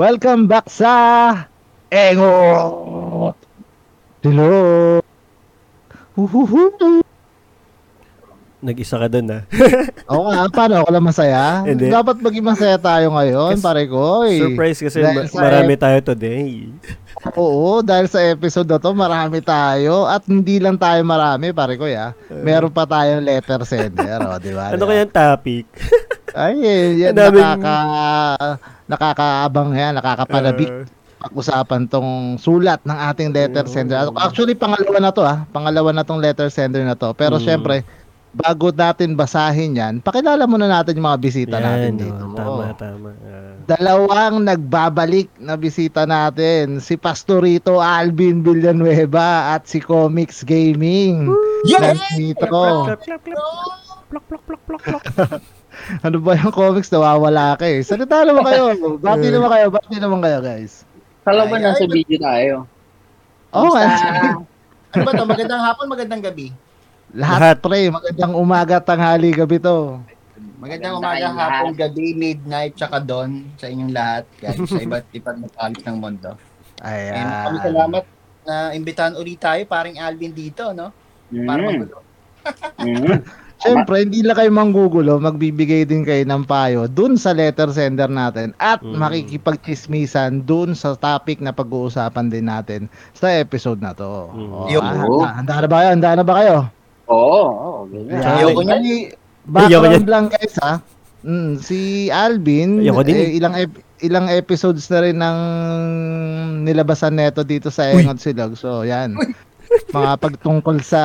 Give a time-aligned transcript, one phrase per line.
[0.00, 0.96] Welcome back sa!
[4.24, 5.04] Hello!
[6.16, 7.04] Huhuhu!
[8.64, 9.44] Nag-isa ka dun ah.
[10.16, 11.68] Oo nga, paano ako lang masaya?
[11.68, 11.92] Hindi.
[11.92, 14.24] Dapat maging masaya tayo ngayon, pare ko.
[14.24, 14.40] eh.
[14.40, 16.72] Surprise kasi ma- marami tayo today.
[17.32, 20.04] Oo, dahil sa episode na to, marami tayo.
[20.04, 22.16] At hindi lang tayo marami, pare ko ya.
[22.28, 24.72] Meron pa tayong letter sender, o, di ba?
[24.72, 24.88] Ano Di ba?
[24.88, 25.64] kayang topic?
[26.32, 27.76] Ay, eh, yan, Ang daming- nakaka,
[28.86, 30.70] nakakaabang yan, nakakapalabik.
[30.70, 30.84] Uh,
[31.20, 32.10] pag-usapan tong
[32.40, 33.68] sulat ng ating letter Oo.
[33.68, 34.08] sender.
[34.16, 35.44] Actually, pangalawa na to ah.
[35.52, 37.12] Pangalawa na tong letter sender na to.
[37.12, 37.44] Pero Mm.
[37.44, 37.84] syempre,
[38.30, 42.22] bago natin basahin yan, pakilala muna natin yung mga bisita natin yan, dito.
[42.22, 43.10] oh, tama, tama.
[43.26, 43.54] Ah.
[43.66, 51.30] Dalawang nagbabalik na bisita natin, si Pastorito Alvin Villanueva at si Comics Gaming.
[51.70, 51.98] Clap,
[52.38, 53.22] clap.
[54.10, 55.04] Plok, plok, plok, plok, plok.
[56.04, 56.90] Ano ba yung comics?
[56.90, 57.80] Nawawala ka eh.
[57.80, 58.74] Salita naman kayo.
[59.06, 59.66] Bati naman kayo.
[59.72, 60.84] Bati naman kayo, guys.
[61.24, 62.54] Kala ba nasa ay, video tayo?
[63.54, 63.74] Oo, oh,
[64.94, 65.24] ano ba to?
[65.26, 66.50] Magandang hapon, magandang gabi.
[67.12, 67.56] Lahat, Lahat.
[67.58, 67.80] pre.
[67.88, 69.98] Magandang umaga, tanghali, gabi to.
[70.56, 74.24] Magandang Maganda umaga, hapon, gabi, midnight, tsaka dawn sa inyong lahat.
[74.36, 76.30] Guys, sa iba't iba't magkalit ng mundo.
[76.80, 77.14] Ayan.
[77.14, 78.04] And kami salamat
[78.42, 80.92] na imbitahan ulit tayo, paring Alvin dito, no?
[81.30, 81.66] Para Mm.
[81.66, 81.96] magulo.
[82.78, 83.20] Mm.
[83.60, 88.56] Siyempre, hindi lang kayo manggugulo, magbibigay din kayo ng payo dun sa letter sender natin
[88.56, 88.96] at Mm.
[88.96, 94.32] makikipagchismisan dun sa topic na pag-uusapan din natin sa episode na to.
[94.32, 94.48] Mm.
[94.50, 94.80] Oh, Yo.
[94.80, 95.88] ah, handa, handa na ba kayo?
[95.90, 96.56] Handa na ba kayo?
[97.10, 98.16] Oo, oo, ganyan.
[98.16, 98.36] Ayan.
[98.38, 98.80] Ayoko niyan.
[98.80, 99.10] Ayoko
[99.50, 100.74] Background lang guys ha.
[101.20, 103.36] Mm, si Alvin, Ayoko din eh, eh.
[103.36, 105.38] ilang ep- ilang episodes na rin ng
[106.62, 108.54] nilabasan neto dito sa Engot Silog.
[108.54, 109.18] So, yan.
[109.90, 111.02] Mga pagtungkol sa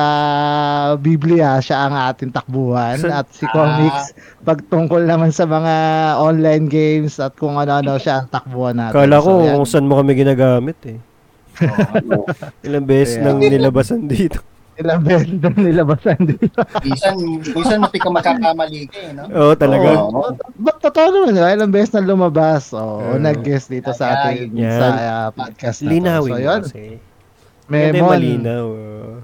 [0.96, 4.10] Biblia, siya ang ating takbuhan Sa- at si Comics
[4.42, 5.74] pagtungkol naman sa mga
[6.18, 8.96] online games at kung ano-ano siya ang takbuhan natin.
[8.96, 9.54] Kala ko So, yan.
[9.54, 10.98] kung saan mo kami ginagamit eh.
[11.62, 12.24] Oo.
[12.66, 14.40] Ilang beses Kaya- nang nilabasan dito.
[14.76, 16.60] Ilang beses na nilabasan dito.
[16.80, 19.24] Minsan, minsan mati ka magkakamali ka, eh, no?
[19.28, 19.88] Oo, talaga.
[20.04, 20.32] Oo.
[20.54, 21.50] Ba't totoo naman, diba?
[21.50, 22.70] ilang beses na lumabas.
[22.70, 24.72] O, Uh, nag-guest dito sa ating yan.
[24.72, 25.90] sa uh, podcast na to.
[25.90, 26.60] Linawin So, mo yun.
[26.62, 26.84] kasi.
[27.66, 28.64] Hindi Memon, malinaw.
[28.64, 29.14] oo.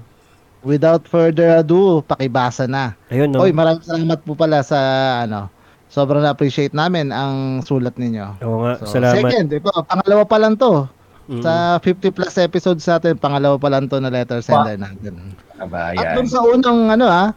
[0.61, 2.95] without further ado, pakibasa na.
[3.07, 3.39] Ayun no.
[3.39, 4.79] Oy, maraming salamat po pala sa
[5.21, 5.51] ano.
[5.85, 8.41] Sobrang na-appreciate namin ang sulat ninyo.
[8.41, 9.27] Oo nga, So, salamat.
[9.27, 10.87] Second, ito, pangalawa pa lang to.
[11.25, 11.39] Mm.
[11.39, 15.33] Sa 50 plus episodes natin, pangalawa pa lang to na letter sender natin.
[15.55, 17.31] Aba, At dun sa unang ano ah,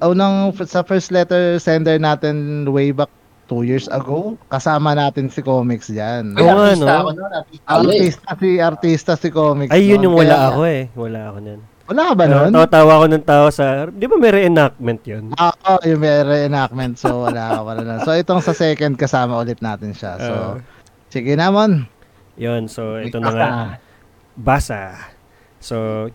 [0.00, 3.10] unang sa first letter sender natin way back
[3.46, 6.34] two years ago, kasama natin si Comics diyan.
[6.34, 6.98] Oo nga, artista no?
[7.00, 8.30] ako nun, artista.
[8.36, 9.70] Si artista si Comics.
[9.70, 10.04] Ay, yun noon.
[10.04, 10.82] yung wala Kaya- ako eh.
[10.92, 11.60] Wala ako nun.
[11.86, 12.50] Wala ka ba noon?
[12.50, 13.64] Tawa-tawa ako ng tao sa...
[13.86, 15.30] Di ba may reenactment yun?
[15.30, 16.98] Oo, Ah, yung may reenactment.
[16.98, 18.02] So, wala ka wala na.
[18.02, 20.18] So, itong sa second kasama ulit natin siya.
[20.18, 20.54] So, Ah.
[21.06, 21.86] sige naman.
[22.36, 23.48] Yun, so ito na nga.
[24.36, 25.12] Basa.
[25.60, 26.08] So,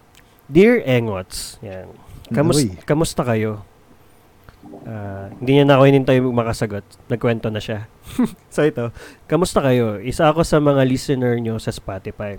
[0.52, 1.90] Dear Engots, yan.
[2.32, 2.76] Kamus Uy.
[2.88, 3.66] kamusta kayo?
[4.86, 6.86] Ah, hindi niya na ako hinintay makasagot.
[7.10, 7.90] Nagkwento na siya.
[8.54, 8.94] so ito,
[9.26, 9.98] kamusta kayo?
[10.00, 12.38] Isa ako sa mga listener nyo sa Spotify.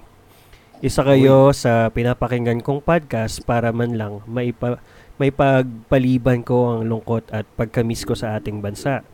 [0.82, 4.82] Isa kayo sa pinapakinggan kong podcast para man lang maipa,
[5.15, 9.06] may pagpaliban ko ang lungkot at pagkamiss ko sa ating bansa.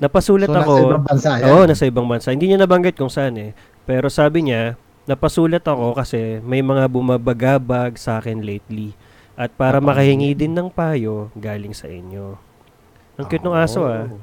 [0.00, 0.72] Napasulat So, ako.
[0.72, 1.44] nasa ibang bansa yan.
[1.46, 2.28] Oo, nasa ibang bansa.
[2.32, 3.50] Hindi niya nabanggit kung saan eh.
[3.84, 8.96] Pero sabi niya, napasulat ako kasi may mga bumabagabag sa akin lately.
[9.36, 12.40] At para Napaka- makahingi din ng payo galing sa inyo.
[13.20, 14.08] Ang cute ng aso ah.
[14.08, 14.16] Oh.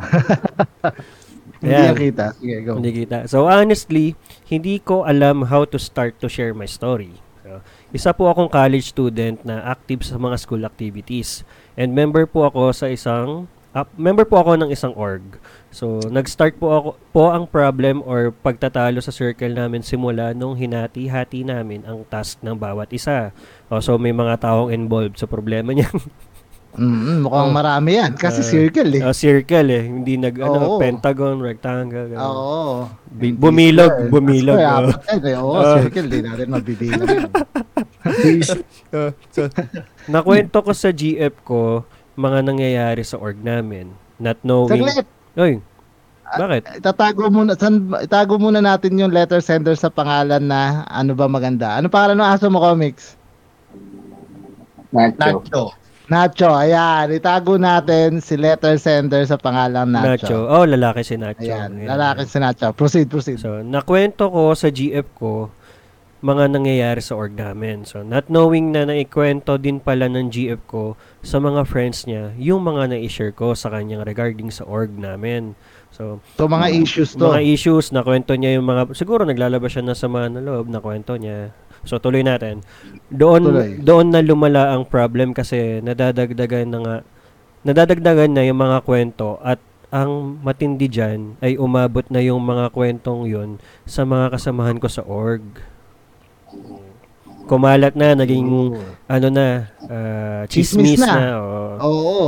[1.60, 2.26] Hindi yan kita.
[2.40, 2.72] Sige, go.
[2.80, 3.18] Hindi kita.
[3.28, 4.16] So honestly,
[4.48, 7.20] hindi ko alam how to start to share my story.
[7.44, 7.60] So,
[7.92, 11.44] isa po akong college student na active sa mga school activities.
[11.76, 15.22] And member po ako sa isang ah, member po ako ng isang org.
[15.70, 21.46] So, nag-start po ako po ang problem or pagtatalo sa circle namin simula nung hinati-hati
[21.46, 23.30] namin ang task ng bawat isa.
[23.66, 25.86] O, so, may mga taong involved sa problema niya.
[26.70, 27.56] Mm, mukhang Oh.
[27.58, 28.14] marami yan.
[28.14, 29.02] Kasi Ah, circle eh.
[29.02, 29.90] O, circle eh.
[29.90, 30.78] Hindi nag, ano, Oo.
[30.78, 32.14] pentagon, rectangle.
[32.14, 32.86] Oo.
[33.10, 34.94] Bi- bumilog, bumilog, Kaya, oo.
[35.42, 35.74] Oo, Oo.
[35.82, 36.06] circle.
[36.06, 37.10] Di natin mabibilang.
[38.90, 39.46] Uh, so,
[40.06, 41.84] nakwento ko sa GF ko
[42.20, 43.96] mga nangyayari sa org namin.
[44.20, 44.84] Not knowing...
[44.84, 45.08] Saglit.
[45.40, 45.64] Oy,
[46.38, 46.62] bakit?
[46.78, 51.74] Itatago muna, san, itago muna natin yung letter sender sa pangalan na ano ba maganda.
[51.74, 53.18] Ano pangalan ng aso mo, Comics?
[54.94, 55.42] Nacho.
[55.42, 55.64] Nacho.
[56.10, 57.10] Nacho, ayan.
[57.14, 60.30] Itago natin si letter sender sa pangalan Nacho.
[60.30, 60.38] Nacho.
[60.46, 61.42] Oh, lalaki si Nacho.
[61.42, 61.88] Ayan, Ayan.
[61.90, 62.70] lalaki si Nacho.
[62.74, 63.38] Proceed, proceed.
[63.42, 65.50] So, nakwento ko sa GF ko
[66.20, 67.82] mga nangyayari sa org namin.
[67.82, 70.84] So, not knowing na naikwento din pala ng GF ko
[71.20, 75.56] sa mga friends niya yung mga na-share ko sa kanyang regarding sa org namin.
[75.90, 77.24] So, So, mga issues to.
[77.26, 80.78] mga issues na kwento niya yung mga siguro naglalabas siya ng sama ng loob na
[80.78, 81.50] kwento niya.
[81.80, 82.60] So tuloy natin.
[83.08, 83.70] Doon Tuloy.
[83.80, 86.96] doon na lumala ang problem kasi nadadagdagan na nga
[87.62, 89.56] nadadagdagan na yung mga kwento at
[89.88, 95.02] ang matindi diyan ay umabot na yung mga kwentong yun sa mga kasamahan ko sa
[95.02, 95.42] org.
[97.46, 98.46] Kumalat na, naging
[99.06, 99.46] ano na,
[99.84, 101.10] ah, Chismis chismis na.
[101.10, 101.26] na.
[101.36, 101.62] oo.
[101.80, 102.20] Oo.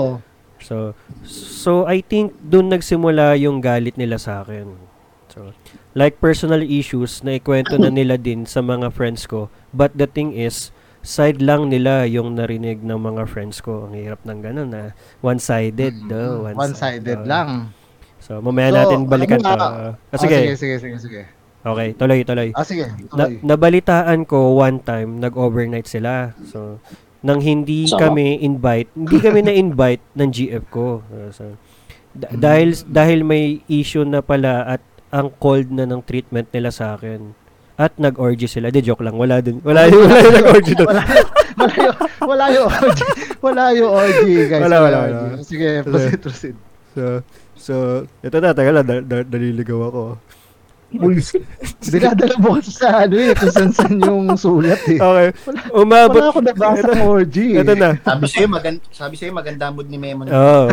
[0.58, 4.66] So, so I think doon nagsimula yung galit nila sa akin.
[5.26, 5.54] So,
[5.94, 9.46] like personal issues na ikwento na nila din sa mga friends ko.
[9.70, 10.70] But the thing is,
[11.02, 13.86] side lang nila yung narinig ng mga friends ko.
[13.86, 14.82] Ang hirap ng ganun na
[15.18, 16.06] one-sided.
[16.06, 17.26] do, One-sided Oo.
[17.26, 17.74] lang.
[18.18, 19.58] So, mamaya So, natin balikan ano to.
[19.58, 20.34] Ah, Ah, sige.
[20.36, 21.22] sige, sige, sige, sige.
[21.62, 22.50] Okay, tuloy, tuloy.
[22.52, 22.90] Ah, sige.
[23.14, 23.38] Na, tuloy.
[23.38, 26.34] nabalitaan ko one time, nag-overnight sila.
[26.50, 26.82] So,
[27.22, 28.02] nang hindi So?
[28.02, 31.06] kami invite, hindi kami na-invite ng GF ko.
[31.06, 31.54] Uh, So,
[32.12, 34.82] da- dahil dahil may issue na pala at
[35.14, 37.30] ang cold na ng treatment nila sa akin.
[37.78, 38.68] At nag-orgy sila.
[38.68, 39.62] Di joke lang, wala din.
[39.62, 40.88] Wala yung, wala yung nag-orgy doon.
[40.92, 41.02] wala
[41.78, 42.98] yung, wala yung OG.
[43.38, 44.20] Wala yung OG,
[44.50, 44.62] guys.
[44.62, 45.18] Wala, wala, wala.
[45.42, 46.56] Sige, proceed, proceed.
[46.92, 47.22] So,
[47.54, 47.74] so,
[48.20, 49.26] ito na, taga lang, da- da-
[50.98, 51.08] ako.
[51.88, 54.98] Dinadala mo kasi sa ano eh, kung saan yung sulat eh.
[55.00, 55.28] Okay,
[55.72, 56.20] umabot.
[56.20, 57.36] Wala ako nabasa ng OG.
[57.62, 57.90] Ito na.
[58.02, 60.28] Sabi sa'yo, maganda, sabi sa'yo, maganda mood ni Memo.
[60.28, 60.68] Oo.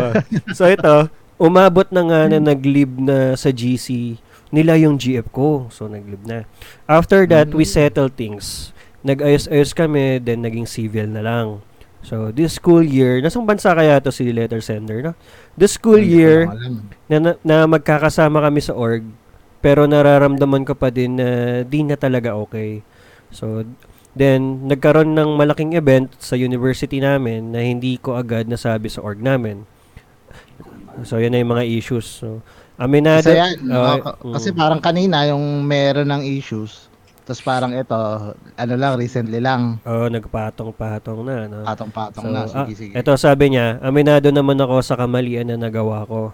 [0.57, 4.19] so ito, umabot na nga na nag-live na sa GC
[4.49, 5.69] nila yung GF ko.
[5.69, 6.49] So nag-live na.
[6.89, 8.75] After that, we settle things.
[9.05, 11.47] Nag-ayos-ayos kami, then naging civil na lang.
[12.03, 15.13] So this school year, nasang bansa kaya to si letter sender, no?
[15.59, 16.47] This school year,
[17.11, 19.03] na, na, na magkakasama kami sa org,
[19.59, 21.27] pero nararamdaman ko pa din na
[21.61, 22.79] di na talaga okay.
[23.29, 23.61] So,
[24.11, 29.19] then, nagkaroon ng malaking event sa university namin na hindi ko agad nasabi sa org
[29.19, 29.67] namin.
[31.03, 32.19] So, yan na yung mga issues.
[32.19, 32.41] So,
[32.75, 33.23] aminado.
[33.23, 34.33] Kasi yan, Ah, mga- mm.
[34.33, 36.89] kasi parang kanina yung meron ng issues.
[37.23, 37.93] Tapos parang ito,
[38.57, 39.77] ano lang, recently lang.
[39.85, 41.37] Oo, nagpatong-patong na.
[41.45, 41.61] No?
[41.61, 42.41] Patong-patong So, na.
[42.41, 42.93] ah, Sige, sige.
[42.97, 46.33] Ito sabi niya, aminado naman ako sa kamalian na nagawa ko.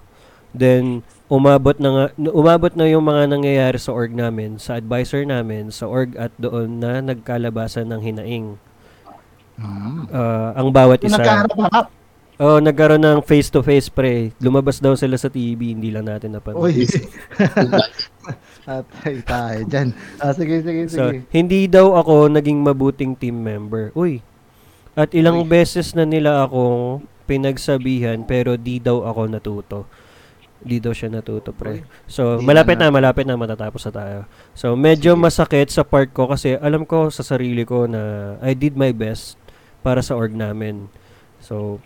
[0.55, 5.69] Then, umabot na nga, umabot na yung mga nangyayari sa org namin, sa advisor namin,
[5.69, 8.47] sa org at doon na nagkalabasan ng hinaing.
[9.55, 10.11] Mm.
[10.11, 11.19] Ah, ang bawat isa.
[11.19, 11.87] nagkaharap-harap.
[12.35, 14.35] Oh, nagkaroon ng face-to-face pre.
[14.43, 16.67] Lumabas daw sila sa TV, hindi lang natin napanood.
[16.67, 16.83] Uy.
[18.67, 19.95] Atay tayo dyan.
[20.19, 21.23] Ah, sige, sige, So, sige.
[21.31, 23.95] hindi daw ako naging mabuting team member.
[23.95, 24.19] Uy.
[24.99, 25.47] At ilang Uy.
[25.47, 29.79] beses na nila akong pinagsabihan pero di daw ako natuto.
[30.65, 31.85] Di daw siya natuto, pre.
[32.09, 34.19] So, Di malapit na na, malapit na matatapos na tayo.
[34.57, 35.21] So, medyo Sige.
[35.21, 39.37] masakit sa part ko kasi alam ko sa sarili ko na I did my best
[39.85, 40.89] para sa org namin.
[41.37, 41.77] So,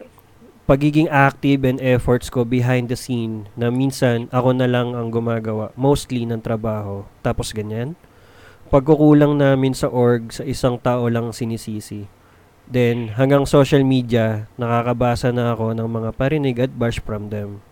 [0.69, 5.73] pagiging active and efforts ko behind the scene na minsan ako na lang ang gumagawa
[5.73, 7.97] mostly ng trabaho tapos ganyan
[8.69, 12.05] pagkukulang namin sa org sa isang tao lang sinisisi
[12.69, 17.65] then hanggang social media nakakabasa na ako ng mga parinig at bash from them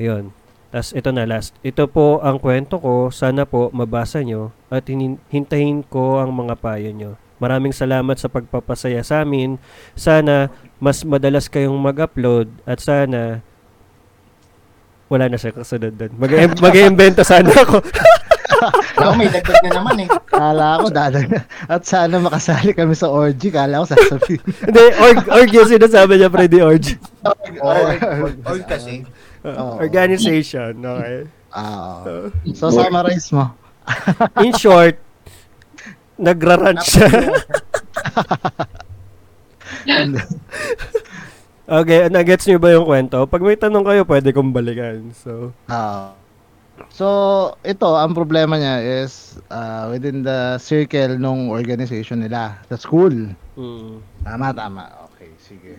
[0.00, 0.34] ayun
[0.74, 4.90] tas ito na last ito po ang kwento ko sana po mabasa nyo at
[5.30, 9.58] hintayin ko ang mga payo nyo Maraming salamat sa pagpapasaya sa amin.
[9.98, 10.48] Sana
[10.78, 13.42] mas madalas kayong mag-upload at sana
[15.12, 16.12] wala na siya kasunod doon.
[16.16, 17.82] Mag- mag-iimbento sana ako.
[18.96, 20.08] Ako may dagdag na naman eh.
[20.30, 21.28] Kala ko dadag
[21.68, 23.52] At sana makasali kami sa orgy.
[23.52, 24.40] Kala ko sasabihin.
[24.68, 26.84] Hindi, org, org yung sinasabi niya, Freddy Org.
[27.60, 29.04] Or, or, or kasi,
[29.44, 29.76] Oo.
[29.76, 31.28] Organization, okay.
[31.52, 32.00] Ah,
[32.56, 33.52] so, summarize mo.
[34.42, 34.96] In short,
[36.16, 37.06] nagrarant siya.
[41.80, 43.22] okay, nagets niyo ba yung kwento?
[43.28, 45.12] Pag may tanong kayo, pwede kong balikan.
[45.12, 46.16] So, Ah.
[46.90, 47.06] so,
[47.62, 53.12] ito, ang problema niya is ah, within the circle nung organization nila, the school.
[53.54, 54.84] mm, Tama, tama.
[55.12, 55.76] Okay, sige.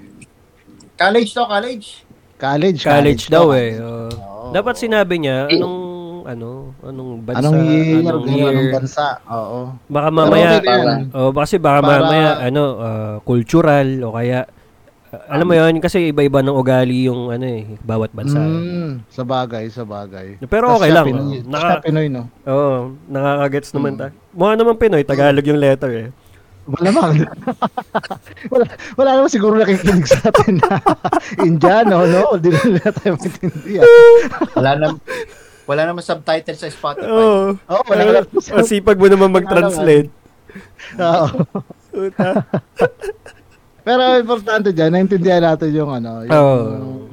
[0.96, 2.05] college to, college.
[2.36, 3.80] College, college daw eh.
[3.80, 4.52] Oo.
[4.52, 5.80] Dapat sinabi niya, anong,
[6.26, 6.50] ano,
[6.82, 8.52] anong bansa, Anong year, anong year.
[8.52, 9.06] anong bansa.
[9.26, 9.60] Oo.
[9.88, 11.12] Baka mamaya, yan.
[11.12, 14.44] oh, baka kasi baka Para- mamaya, ano, ah, cultural, o kaya,
[15.10, 18.36] ah, alam mo yun, kasi iba-iba ng ugali yung, ano eh, bawat bansa.
[18.38, 20.36] Mm, sa bagay, sa bagay.
[20.44, 21.08] Pero okay lang.
[21.08, 21.48] Pinoy, oh.
[21.48, 22.28] Naka, Pinoy, no?
[22.44, 22.76] Oo,
[23.08, 24.00] nakakagets naman Mm.
[24.00, 24.08] ta.
[24.30, 26.10] Mukha naman Pinoy, Tagalog yung letter eh.
[26.66, 27.30] Malamang.
[28.54, 28.66] wala,
[28.98, 30.82] wala naman siguro nakikinig sa atin na
[31.48, 32.34] Indiano, no?
[32.34, 33.86] Hindi na nila tayo maintindihan.
[34.58, 34.86] Wala na,
[35.66, 37.06] wala naman subtitle sa Spotify.
[37.06, 37.54] Oo.
[37.56, 38.42] Oo, wala Wala, naman.
[38.50, 40.10] ang sipag mo naman mag-translate.
[40.98, 41.28] Oo.
[43.86, 46.58] Pero importante dyan, naintindihan natin yung ano, yung, Oo.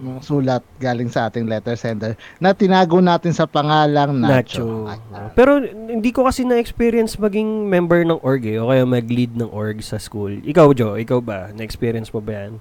[0.01, 4.89] yung sulat galing sa ating letter sender na tinago natin sa pangalang Nacho.
[4.89, 5.37] Nacho.
[5.37, 9.85] Pero hindi ko kasi na-experience maging member ng org eh, o kaya mag-lead ng org
[9.85, 10.41] sa school.
[10.49, 11.53] Ikaw, Joe, ikaw ba?
[11.53, 12.57] Na-experience mo ba yan?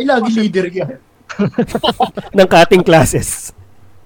[0.00, 0.96] Ay, lagi leader yan.
[2.36, 3.52] ng cutting classes.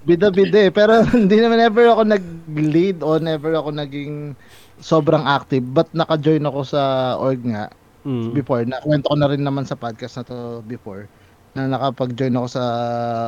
[0.02, 0.72] Bida-bida eh.
[0.74, 4.34] Pero hindi naman ever ako nag-lead o never ako naging
[4.82, 5.62] sobrang active.
[5.62, 7.70] But naka-join ako sa org nga
[8.06, 8.30] Mm.
[8.32, 8.62] before.
[8.62, 11.10] Nakwento ko na rin naman sa podcast na to before
[11.56, 12.64] na nakapag-join ako sa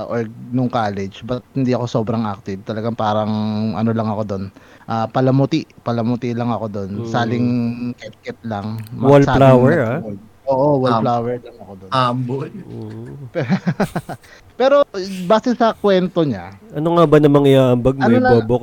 [0.05, 2.61] org nung college but hindi ako sobrang active.
[2.61, 3.33] Talagang parang
[3.73, 4.45] ano lang ako doon.
[4.85, 6.91] Ah, palamuti, palamuti lang ako doon.
[6.95, 7.09] Mm.
[7.09, 7.47] Saling
[7.97, 8.85] ket-ket lang.
[8.95, 9.99] Wallflower, ah?
[10.45, 11.91] Oo, Um, wallflower lang ako doon.
[11.91, 12.53] Humble.
[12.53, 13.17] Mm.
[14.61, 14.85] Pero
[15.25, 18.05] base sa kwento niya, Ano nga ba namang iaambag mo?
[18.05, 18.57] Ano Ano lang- bobo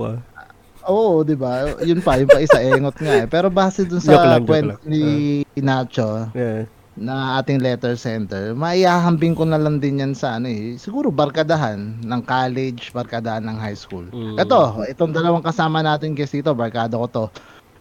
[0.86, 1.76] Oo, 'di ba?
[1.82, 3.28] Yun pa, yun pa isa engot nga eh.
[3.30, 6.70] Pero base dun sa Joke lang, ni Nacho Yeah.
[6.96, 10.80] na ating letter center, maihahambing ko na lang din yan sa ano eh.
[10.80, 14.08] Siguro barkadahan ng college, barkadahan ng high school.
[14.16, 14.40] Mm.
[14.40, 17.26] Ito, itong dalawang kasama natin guys dito, barkada ko to.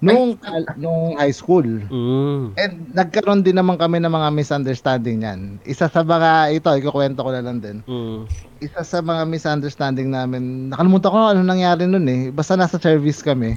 [0.03, 0.35] Nung,
[0.77, 2.53] nung high school, Mm.
[2.59, 5.41] And nagkaroon din naman kami ng mga misunderstanding niyan.
[5.65, 7.81] Isa sa mga, ito, ikukwento ko na lang din.
[7.87, 8.27] Mm.
[8.61, 12.29] Isa sa mga misunderstanding namin, nakalimutan ko ano nangyari nun eh.
[12.35, 13.57] Basta nasa service kami.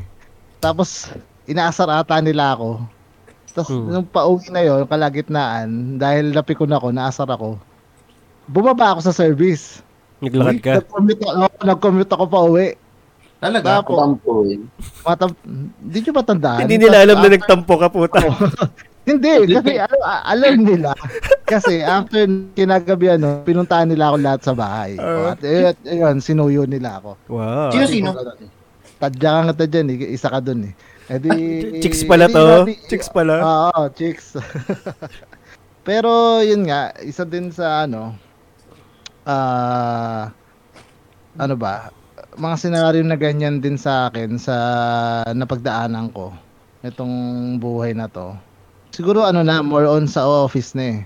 [0.62, 1.10] Tapos,
[1.46, 2.82] inaasar ata nila ako.
[3.58, 3.89] Tapos, Hmm.
[3.89, 7.58] nung pauwi na yon kalagitnaan, dahil napikon ako, naasar ako,
[8.48, 9.82] bumaba ako sa service.
[10.22, 10.72] Naglakad ka.
[10.82, 12.67] Nag-commute ako, nag-commute ako pa uwi.
[13.38, 13.82] Talaga.
[13.82, 14.60] Tapos, Tampuin.
[15.06, 15.38] matam-
[15.77, 16.60] hindi nyo ba tandaan?
[16.65, 18.20] Hindi nila alam na nagtampo ka puta.
[19.08, 20.91] Hindi, kasi alam, alam nila.
[21.48, 25.00] Kasi after kinagabi ano, pinuntahan nila ako lahat sa bahay.
[25.00, 25.32] Ah.
[25.32, 27.15] At eh, ayun, sinuyo nila ako.
[27.32, 27.72] Wow.
[27.72, 28.10] Sino sino?
[29.00, 30.12] Tadya ka nga ta dyan, eh.
[30.12, 30.74] isa ka dun eh.
[31.08, 31.32] Eh di,
[31.79, 32.44] Chicks pala eh to.
[32.44, 33.34] nati- Chicks pala.
[33.39, 34.36] Oo, chicks.
[35.88, 38.12] Pero yun nga, isa din sa ano,
[39.24, 40.27] ah,
[41.39, 41.96] ano ba,
[42.38, 44.56] mga senaryo na ganyan din sa akin sa
[45.34, 46.29] napagdaanan ko
[46.86, 48.38] itong buhay na to.
[48.94, 51.00] Siguro ano na, more on sa office na eh.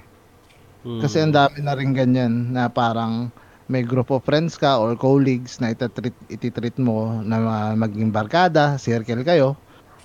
[0.84, 1.00] Mm.
[1.02, 3.32] Kasi ang dami na rin ganyan na parang
[3.72, 9.24] may group of friends ka or colleagues na itatreat, ititreat mo na maging barkada, circle
[9.24, 9.56] kayo.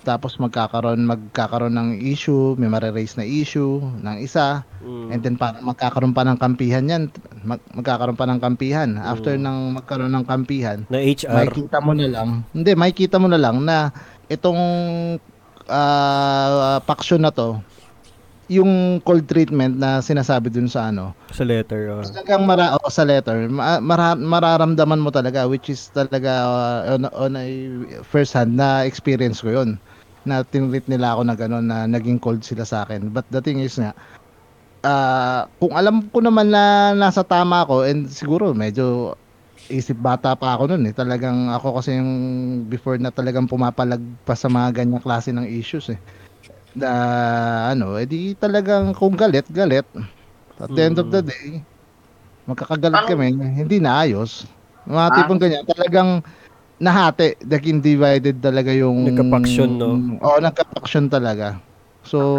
[0.07, 4.63] Tapos magkakaroon magkakaroon ng issue, may mare-raise na issue ng isa.
[4.79, 5.07] Mm.
[5.11, 7.03] And then parang magkakaroon pa ng kampihan yan.
[7.43, 8.95] Mag, magkakaroon pa ng kampihan.
[8.95, 9.43] After Mm.
[9.43, 11.43] ng magkaroon ng kampihan, na HR.
[11.43, 12.29] makikita mo na lang.
[12.55, 13.91] Hindi, makikita mo na lang na
[14.31, 14.61] itong
[15.67, 17.59] ah paksyon na to,
[18.47, 21.91] yung cold treatment na sinasabi dun sa ano, sa letter.
[21.91, 21.99] oh.
[21.99, 27.03] talagang mara o sa letter, ma- mara- mararamdaman mo talaga which is talaga uh, on,
[27.11, 27.43] on a
[28.07, 29.75] first hand na experience ko 'yon.
[30.27, 33.09] Na tinreat nila ako na gano'n na naging cold sila sa akin.
[33.15, 33.95] But the thing is nga
[34.83, 39.15] ah, kung alam ko naman na nasa tama ako and siguro medyo
[39.67, 40.95] isip bata pa ako noon eh.
[40.95, 42.11] Talagang ako kasi yung
[42.71, 45.99] before na talagang pumapalag pa sa mga ganyang klase ng issues eh.
[46.75, 46.91] Na
[47.73, 49.87] ano, edi talagang kung galit, galit.
[50.59, 51.61] At the end of the day,
[52.47, 54.47] magkakagalit kami, hindi naayos.
[54.87, 55.15] Mga Ah.
[55.19, 56.09] tipong ganyan, talagang
[56.77, 59.09] nahati, naging divided talaga yung...
[59.09, 59.97] Nagka-faction, no?
[60.21, 61.57] Oo, nagka-faction talaga.
[62.05, 62.37] So.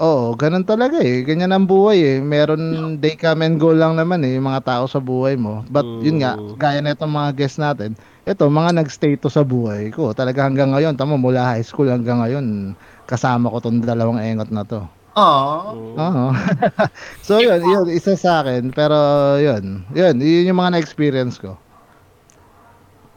[0.00, 1.20] Oo, ganun talaga eh.
[1.20, 2.18] Ganyan ang buhay eh.
[2.24, 5.60] Meron day come and go lang naman eh, yung mga tao sa buhay mo.
[5.68, 6.56] But yun nga, Mm.
[6.56, 7.92] gaya na itong mga guests natin,
[8.24, 10.16] ito, mga nag-stay to sa buhay ko.
[10.16, 12.72] Talaga hanggang ngayon, tamo mula high school hanggang ngayon,
[13.04, 14.80] kasama ko tong dalawang engot na to.
[15.12, 16.00] Mm.
[16.00, 16.26] Oo.
[17.26, 18.72] so yun, yun, isa sa akin.
[18.72, 18.96] Pero
[19.36, 21.60] yun, yun, yun yung mga na-experience ko.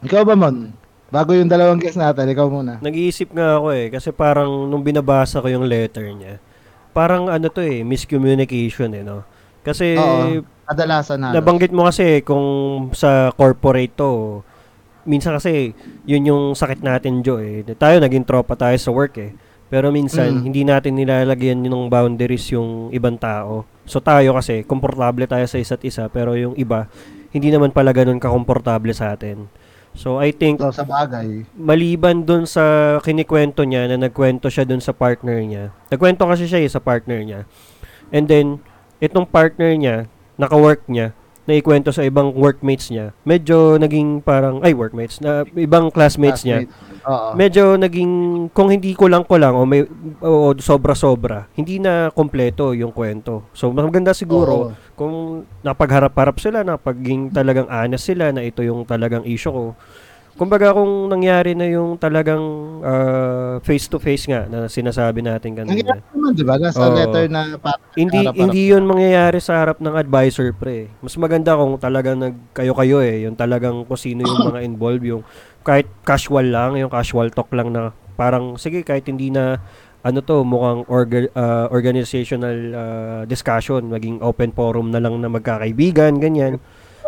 [0.04, 0.70] Ikaw ba, Mon?
[1.08, 2.82] Bago yung dalawang guests natin, ikaw muna.
[2.82, 6.42] Nag-iisip nga ako eh kasi parang nung binabasa ko yung letter niya,
[6.90, 9.22] parang ano to eh, miscommunication eh no.
[9.62, 10.42] Kasi Oo.
[10.64, 11.28] Kadalasan na.
[11.30, 12.44] nabanggit mo kasi kung
[12.96, 14.40] sa corporate to,
[15.04, 17.62] minsan kasi yun yung sakit natin Jo eh.
[17.76, 19.32] Tayo naging tropa tayo sa work eh.
[19.68, 20.42] Pero minsan Mm.
[20.42, 23.68] hindi natin nilalagyan ng boundaries yung ibang tao.
[23.84, 26.88] So tayo kasi komportable tayo sa isa't isa pero yung iba
[27.30, 29.46] hindi naman pala ganun kakomportable sa atin.
[29.94, 31.46] So I think So, sa bagay.
[31.54, 35.70] maliban dun sa kinikwento niya na nagkwento siya dun sa partner niya.
[35.88, 37.40] Nagkwento kasi siya eh, sa partner niya.
[38.10, 38.58] And then,
[38.98, 44.72] itong partner niya, naka-work niya, na ikwento sa ibang workmates niya, medyo naging parang, ay
[44.72, 47.04] workmates, na ibang classmates niya, Classmate.
[47.04, 47.28] Oo.
[47.36, 48.12] medyo naging,
[48.48, 49.84] kung hindi kulang-kulang o may
[50.24, 53.44] o sobra-sobra, hindi na kompleto yung kwento.
[53.52, 54.83] So, maganda siguro Oo.
[54.94, 55.14] Kung
[55.60, 59.64] napagharap-harap sila, napaging talagang honest sila na ito yung talagang issue ko.
[60.34, 62.42] kumbaga kung nangyari na yung talagang
[62.82, 65.94] ah, face-to-face nga na sinasabi natin kanina.
[65.94, 66.54] Nangyayari naman, di ba?
[66.58, 66.90] Nasa Oo.
[66.90, 68.42] letter na pa- Hindi harap-harap.
[68.42, 70.90] hindi 'yun mangyayari sa harap ng advisor pre.
[70.98, 75.22] Mas maganda kung talagang nag kayo-kayo eh, yung talagang kung sino yung mga involved, yung
[75.62, 79.62] kahit casual lang, yung casual talk lang na parang sige kahit hindi na
[80.04, 86.20] ano to mukhang orga, ah, organizational ah, discussion, maging open forum na lang na magkakaibigan,
[86.20, 86.60] ganyan.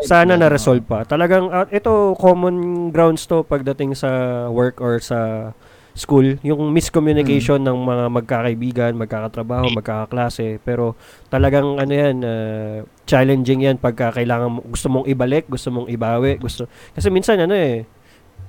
[0.05, 1.05] Sana na resolve pa.
[1.05, 4.09] Talagang ah, ito common grounds to pagdating sa
[4.49, 5.53] work or sa
[5.97, 10.61] school, yung miscommunication ng mga magkakaibigan, magkakatrabaho, magkakaklase.
[10.61, 10.93] Pero
[11.33, 16.67] talagang ano yan, ah, challenging yan pagka kailangan gusto mong ibalik, gusto mong ibawi, gusto
[16.93, 17.87] kasi minsan ano eh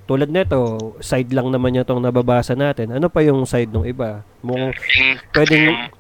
[0.07, 2.95] tulad nito, side lang naman niya tong nababasa natin.
[2.95, 4.23] Ano pa yung side ng iba?
[4.39, 4.71] Mong
[5.35, 5.91] pwedeng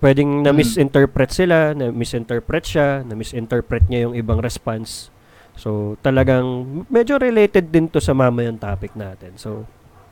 [0.00, 5.12] pwedeng na misinterpret sila, na misinterpret siya, na misinterpret niya yung ibang response.
[5.56, 6.44] So, talagang
[6.88, 9.36] medyo related din to sa mamayang topic natin.
[9.36, 9.68] So,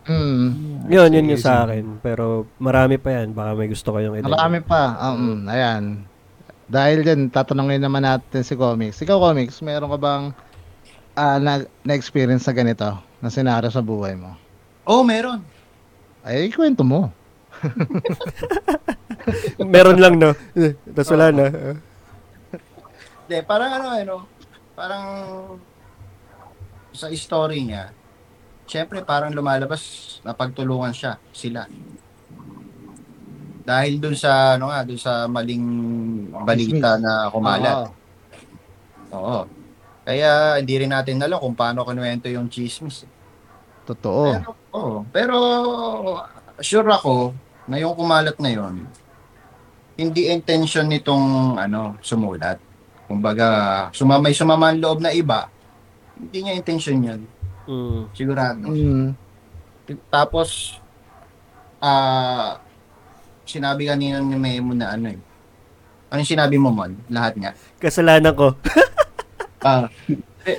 [0.09, 0.89] Mm.
[0.89, 2.01] yun, yun yung sa akin.
[2.01, 3.37] Pero marami pa yan.
[3.37, 4.33] Baka may gusto kayong idagdag.
[4.41, 4.97] Marami pa.
[5.05, 6.09] Um, ayan.
[6.65, 9.05] Dahil dyan, tatanungin naman natin si Comics.
[9.05, 10.25] Ikaw, Comics, meron ka bang
[11.19, 12.87] ah, na, na-experience na ganito?
[13.19, 14.39] Na senaryo sa buhay mo?
[14.87, 15.43] Oh, meron.
[16.23, 17.11] Ay, kwento mo.
[19.59, 20.31] Meron lang, no?
[20.95, 21.45] Tapos wala na.
[23.27, 24.15] Hindi, parang ano, ano,
[24.79, 25.05] parang
[26.95, 27.91] sa story niya,
[28.65, 31.67] syempre parang lumalabas na pagtulungan siya, sila.
[33.69, 35.67] Dahil dun sa, ano nga, dun sa maling
[36.47, 37.93] balita na kumalat.
[39.13, 39.13] Oo.
[39.13, 39.58] Oo.
[40.09, 43.05] Kaya hindi rin natin alam kung paano kinuwento yung chismis.
[43.85, 44.33] Totoo.
[44.33, 44.97] Pero, oo.
[45.13, 45.37] Pero
[46.65, 47.37] sure ako
[47.69, 48.89] na yung kumalat na yon
[49.99, 52.57] hindi intention nitong ano sumulat.
[53.11, 53.49] Kumbaga,
[53.93, 55.51] sumamay sumama ang loob na iba,
[56.15, 57.21] hindi niya intention yun.
[57.67, 58.01] Mm.
[58.15, 58.65] Sigurado.
[58.65, 59.13] Mm.
[60.07, 60.79] Tapos,
[61.83, 62.63] ah,
[63.43, 65.21] sinabi kanina ni Memo na ano eh.
[66.09, 66.97] Ano yung sinabi mo, Mon?
[67.13, 67.53] Lahat nga.
[67.83, 68.55] Kasalanan ko.
[69.61, 69.91] Ah.
[70.45, 70.59] eh,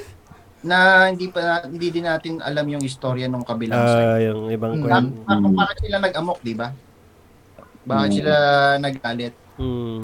[0.60, 4.06] na hindi pa hindi din natin alam yung istorya ng kabilang side.
[4.06, 4.82] Ah, yung ibang Mm.
[4.82, 4.96] kwento.
[5.24, 6.68] Bak- bakit, bakit sila nag-amok, di ba?
[7.82, 8.18] Bakit Mm.
[8.20, 8.34] sila
[8.78, 9.34] nagalit?
[9.56, 10.04] Mm.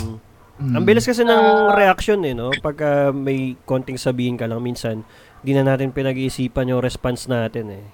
[0.55, 0.71] Mm.
[0.71, 2.47] Ang bilis kasi ng reaction eh, no?
[2.55, 5.03] Pagka may konting sabihin ka lang, minsan,
[5.43, 7.85] di na natin pinag-iisipan yung response natin eh.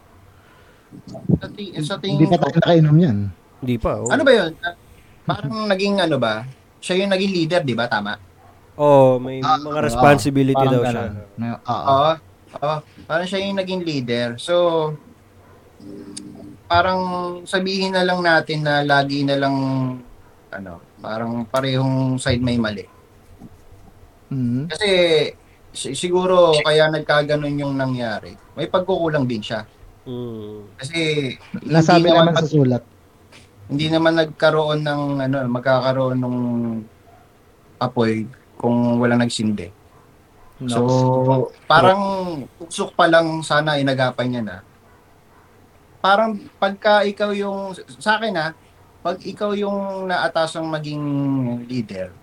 [1.42, 3.18] Sa, ti- sa Hindi tingin pa ko, tayo nakainom yan.
[3.66, 4.10] Hindi pa, oh.
[4.14, 4.52] ano ba yun?
[5.26, 6.46] Parang naging ano ba?
[6.78, 7.90] Siya yung naging leader, di ba?
[7.90, 8.18] Tama?
[8.74, 10.94] Oh, may Ah, mga responsibility Parang daw siya.
[11.06, 11.12] ganun.
[11.36, 11.86] May- Oo.
[11.86, 12.12] Oo.
[12.54, 12.76] Oo.
[13.06, 14.28] Parang siya yung naging leader.
[14.38, 14.56] So,
[16.66, 17.02] parang
[17.44, 19.56] sabihin na lang natin na lagi na lang
[20.50, 22.84] ano, parang parehong side may mali.
[24.30, 24.68] Mm.
[24.68, 24.90] Kasi
[25.70, 28.36] si- siguro kaya nagkaganon yung nangyari.
[28.54, 29.68] May pagkukulang din siya.
[30.04, 30.76] Mm.
[30.76, 31.00] Kasi
[31.62, 32.84] Nasabi hindi naman naman, sa sulat.
[33.68, 36.36] hindi naman nagkaroon ng ano, magkakaroon ng
[37.78, 38.28] apoy
[38.62, 39.74] kung walang nagsindi.
[40.70, 40.86] So,
[41.66, 42.02] parang
[42.62, 44.58] usok pa lang sana inagapan niya na.
[45.98, 48.54] Parang pagka ikaw yung, sa akin ha,
[49.02, 51.02] pag ikaw yung naatasang maging
[51.66, 52.14] leader,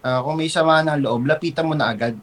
[0.00, 2.16] ah, kung may sama ng loob, lapitan mo na agad.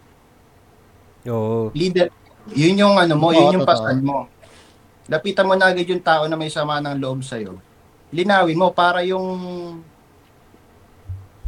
[1.30, 1.70] Oo.
[1.78, 2.10] Leader,
[2.58, 3.78] yun yung ano mo, Oo, yun yung totoo.
[3.78, 4.26] pasal mo.
[5.06, 7.62] Lapitan mo na agad yung tao na may sama ng loob sa'yo.
[8.10, 9.38] Linawin mo para yung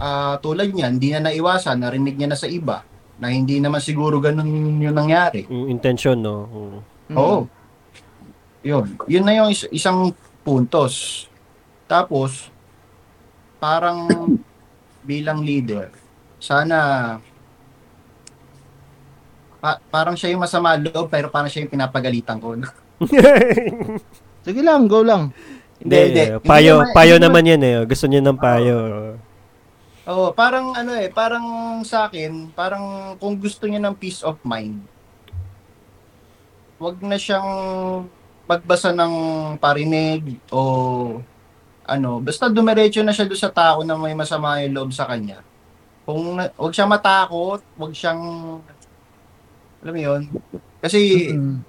[0.03, 2.83] ah tulad niyan, hindi na naiwasan, narinig niya na sa iba
[3.15, 5.47] na hindi naman siguro ganun yung nangyari.
[5.47, 6.37] Yung intention, no?
[6.43, 6.79] Mm.
[7.07, 7.15] Mm.
[7.15, 7.37] Oo.
[8.63, 8.85] Yun.
[9.07, 10.11] Yun na yung is- isang
[10.41, 11.25] puntos.
[11.85, 12.51] Tapos,
[13.57, 14.07] parang
[15.07, 15.87] bilang leader,
[16.35, 16.75] sana
[19.59, 22.59] pa- parang siya yung masama loob pero parang siya yung pinapagalitan ko.
[24.45, 25.31] Sige lang, go lang.
[25.79, 26.43] Hindi, Hindi, hindi.
[26.43, 27.75] payo, Hindi naman- payo hindi naman yan eh.
[27.85, 28.77] Gusto niya ng payo.
[30.03, 31.45] Oo, parang ano eh, parang
[31.87, 34.83] sa akin, parang kung gusto niya ng peace of mind,
[36.75, 37.47] wag na siyang
[38.43, 39.13] magbasa ng
[39.55, 41.23] parinig o
[41.87, 45.39] ano, basta dumiretso na siya doon sa tao na may masama yung loob sa kanya.
[46.03, 48.19] Kung wag siyang matakot, wag siyang
[49.83, 50.21] alam mo yun?
[50.83, 51.63] Kasi Mm.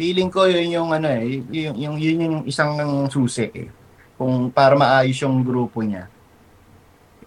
[0.00, 2.72] feeling ko yun yung ano eh, yung, yung yun yung isang
[3.12, 3.68] susi eh.
[4.16, 6.08] Kung para maayos yung grupo niya.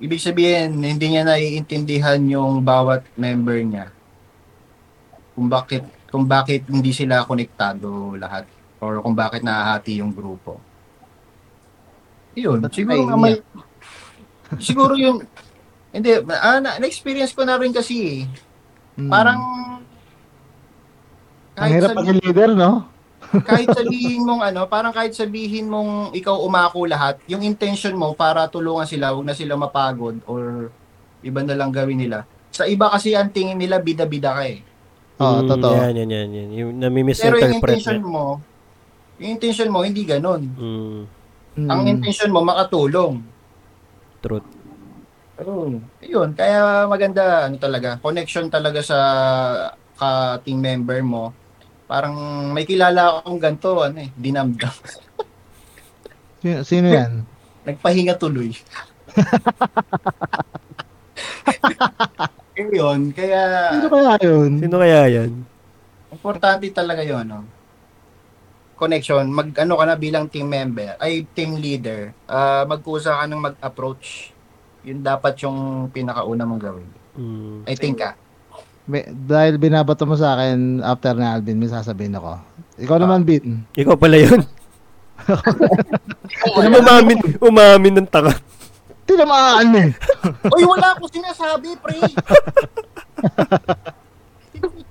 [0.01, 3.87] Ibig sabihin, hindi niya naiintindihan yung bawat member niya.
[5.33, 8.45] Kung bakit kung bakit hindi sila konektado lahat
[8.77, 10.61] or kung bakit nahahati yung grupo.
[12.37, 13.41] Yun, Ba't siguro nga may
[14.61, 15.25] siguro yung
[15.93, 18.21] hindi, ah, na, na-experience ko na rin kasi eh.
[18.97, 19.09] Mm.
[19.09, 19.39] Parang
[21.57, 22.92] Ang hirap sabihin, maging leader, no?
[23.41, 28.45] Kahit sabihin mong ano, parang kahit sabihin mong ikaw umako lahat, yung intention mo para
[28.45, 30.69] tulungan sila, huwag na sila mapagod or
[31.25, 32.29] iba na lang gawin nila.
[32.53, 34.61] Sa iba kasi ang tingin nila bida-bida ka eh.
[35.17, 35.73] Oo, Mm, totoo.
[35.73, 36.29] Yan, yan, yan.
[36.29, 36.49] yan.
[36.53, 38.37] Yung Pero yung nami-misinterpret intention mo,
[39.17, 40.41] yung intention mo hindi ganun.
[40.53, 41.01] Mm,
[41.53, 41.69] Mm.
[41.69, 43.21] Ang intention mo makatulong.
[44.23, 44.47] truth.
[45.35, 45.69] Pero,
[45.99, 48.97] yun, kaya maganda, ano talaga, connection talaga sa
[49.99, 51.29] ka-team member mo.
[51.85, 52.15] Parang
[52.55, 54.73] may kilala akong ganito, ano eh, dinamdam.
[56.43, 57.23] Sino, sino yan?
[57.63, 58.51] Nagpahinga tuloy.
[62.53, 64.61] Eh, yun, kaya Sino kaya yun?
[64.61, 65.31] Sino kaya yan?
[66.13, 67.41] importante talaga yun, no?
[68.77, 73.41] Connection, mag ano ka na bilang team member, ay team leader, ah magkusa ka ng
[73.41, 74.29] mag-approach.
[74.85, 76.89] Yun dapat yung pinakauna mong gawin.
[77.17, 77.65] Mm.
[77.65, 78.13] I think ah.
[78.83, 82.35] May- dahil binabato mo sa akin after na Alvin, may sasabihin ako.
[82.77, 83.63] Ikaw naman, Bin.
[83.73, 84.41] Ikaw pala yun.
[86.53, 88.33] Ano umamin, umamin ng tanga.
[89.05, 89.89] Tinamaan eh.
[90.49, 91.95] Uy, wala akong sinasabi, pre.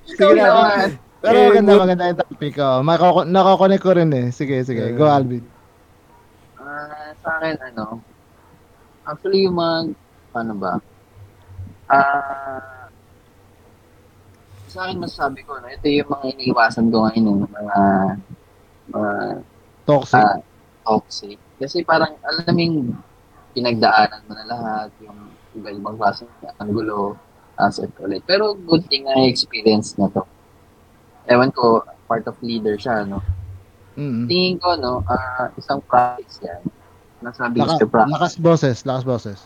[0.09, 0.47] Ikaw Sige na.
[0.47, 0.89] naman.
[1.21, 1.83] Pero Eh, maganda, good.
[1.83, 2.69] maganda yung topic ko.
[2.81, 4.27] Makako- Nakakonect ko rin eh.
[4.31, 4.91] Sige, sige.
[4.93, 5.45] Go, Alvin.
[6.57, 8.01] Ah, sa akin, ano,
[9.05, 9.77] actually, yung mga,
[10.33, 10.73] ano ba,
[11.87, 12.82] ah,
[14.73, 17.77] sa akin masasabi ko, no, ito yung mga iniiwasan ko ngayon, yung mga,
[18.89, 19.13] mga
[19.85, 20.17] Toxic.
[20.17, 20.39] ah,
[20.87, 21.39] toxic.
[21.61, 22.97] Kasi parang, alam yung
[23.53, 25.19] pinagdaanan mo na lahat, yung
[25.53, 27.19] iba-ibang klase ng gulo,
[27.61, 28.25] asset ulit.
[28.25, 30.25] Pero good thing na experience na to.
[31.29, 33.21] Ewan ko, part of leader siya, no?
[33.95, 34.25] Mm.
[34.25, 36.63] Tingin ko, no, ah, isang practice yan.
[37.23, 38.13] Nasabi ko Laka, practice.
[38.17, 39.39] lakas boses, lakas boses.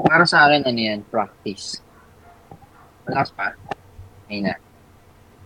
[0.00, 1.80] Para sa akin, ano yan, practice.
[3.10, 3.50] Malakas pa.
[4.30, 4.54] Ayun na.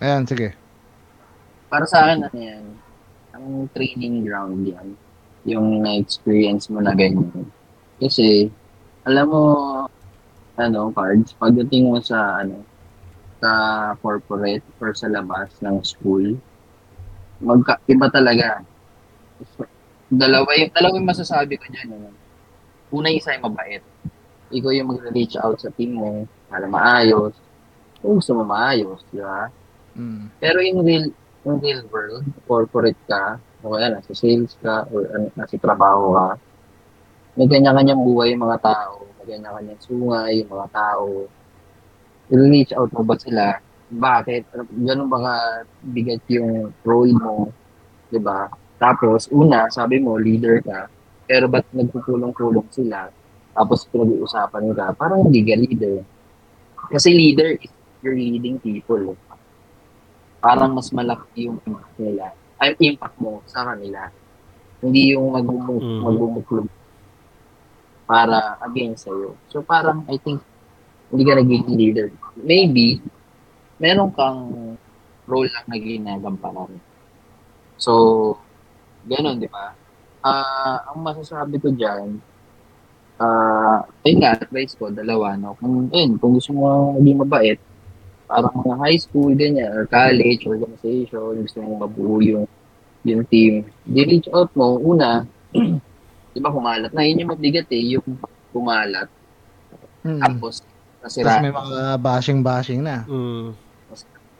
[0.05, 0.53] Ayan, sige.
[1.73, 2.65] Para sa akin, ano yan,
[3.33, 4.93] ang training ground yan.
[5.49, 7.49] Yung na-experience mo na ganyan.
[7.97, 8.53] Kasi,
[9.09, 9.43] alam mo,
[10.61, 12.61] ano, cards, pagdating mo sa, ano,
[13.41, 13.51] sa
[14.05, 16.37] corporate or sa labas ng school,
[17.41, 18.61] magka, iba talaga.
[20.13, 21.97] Dalawa yung, dalawa yung masasabi ko dyan.
[21.97, 22.13] Ano?
[22.93, 23.81] Una, isa yung mabait.
[24.53, 27.33] Ikaw yung mag-reach out sa team mo para maayos.
[28.05, 29.49] Kung gusto mo maayos, di ba?
[29.97, 30.29] Mm.
[30.37, 31.09] Pero in real
[31.49, 36.29] in real world, corporate ka, o kaya nasa sales ka, or ano, nasa trabaho ka,
[37.41, 41.09] may kanya-kanyang buhay yung mga tao, may kanya-kanyang sungay yung mga tao.
[42.29, 43.57] I-reach out mo ba sila?
[43.89, 44.53] Bakit?
[44.53, 45.35] Ano- Ganun ba ka
[45.81, 47.49] bigat yung role mo?
[48.13, 48.53] 'Di ba?
[48.77, 50.93] Tapos, una, sabi mo, leader ka,
[51.25, 53.09] pero ba't nagpupulong-pulong sila?
[53.57, 55.97] Tapos pinag-uusapan ka, parang hindi ka leader.
[56.93, 57.73] Kasi leader is
[58.05, 59.17] you're leading people.
[60.45, 62.37] Parang mas malaki yung impact nila.
[62.61, 64.13] Ay, impact mo sa kanila.
[64.85, 66.69] Hindi yung magmumuk magmumuklog
[68.05, 69.33] para against sa'yo.
[69.49, 70.45] So parang, I think,
[71.09, 72.13] hindi ka naging leader.
[72.37, 73.01] Maybe,
[73.81, 74.77] meron kang
[75.25, 76.77] role lang na ginagampanan.
[77.81, 78.37] So,
[79.09, 79.73] ganun, di ba?
[80.21, 82.21] Ah, ang masasabi ko dyan,
[83.17, 85.57] ah, ayun nga, advice ko, dalawa, no?
[85.57, 87.61] Kung, ayun, kung gusto mo maging mabait,
[88.25, 92.45] parang mga high school, ganyan, or college, organization, gusto mo mabuo yung,
[93.05, 95.29] yung team, di-reach out mo, una,
[96.35, 98.07] di ba, kumalat na, yun yung mabigat eh, yung
[98.51, 99.09] kumalat,
[100.05, 100.21] Mm.
[100.21, 100.61] tapos,
[101.01, 103.09] Tapos nasira may mga bashing-bashing na.
[103.09, 103.57] Mm.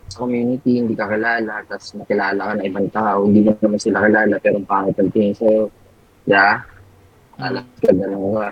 [0.05, 4.05] sa community, hindi ka kilala, tapos nakilala ka ng ibang tao, hindi mo naman sila
[4.05, 5.73] kilala, pero ang pangit ang tingin sa'yo.
[6.29, 6.61] Yeah?
[7.41, 8.49] Alam ka, gano'n ka.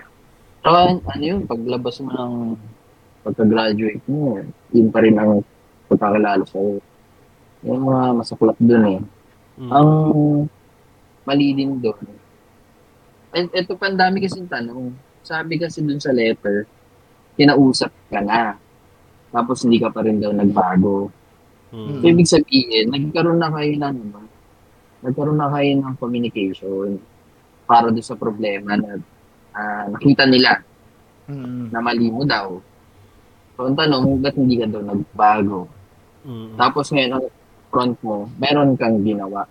[0.66, 2.34] So, ano yun, paglabas mo ng
[3.24, 4.36] pagka-graduate mo,
[4.70, 5.40] yun pa rin ang
[5.88, 6.76] pagkakilala sa'yo.
[7.64, 9.00] Yung mga masaklap dun eh.
[9.56, 9.70] Mm.
[9.72, 9.88] Ang
[11.24, 12.04] mali din doon,
[13.32, 14.92] et, eto pa ang dami kasing tanong.
[15.24, 16.68] Sabi kasi dun sa letter,
[17.34, 18.60] kinausap ka na.
[19.32, 21.08] Tapos hindi ka pa rin daw nagbago.
[21.72, 21.98] Mm.
[21.98, 24.28] So, ibig sabihin, nagkaroon na kayo ng, ano,
[25.02, 27.00] nagkaroon na kayo ng communication
[27.64, 29.00] para doon sa problema na
[29.56, 30.60] ah, nakita nila
[31.24, 31.72] Mm.
[31.72, 32.60] na mali mo daw.
[33.54, 35.70] So, ang tanong, ba't hindi ka daw nagbago?
[36.26, 36.58] Mm.
[36.58, 37.26] Tapos ngayon, ang
[37.70, 39.46] front mo, meron kang ginawa.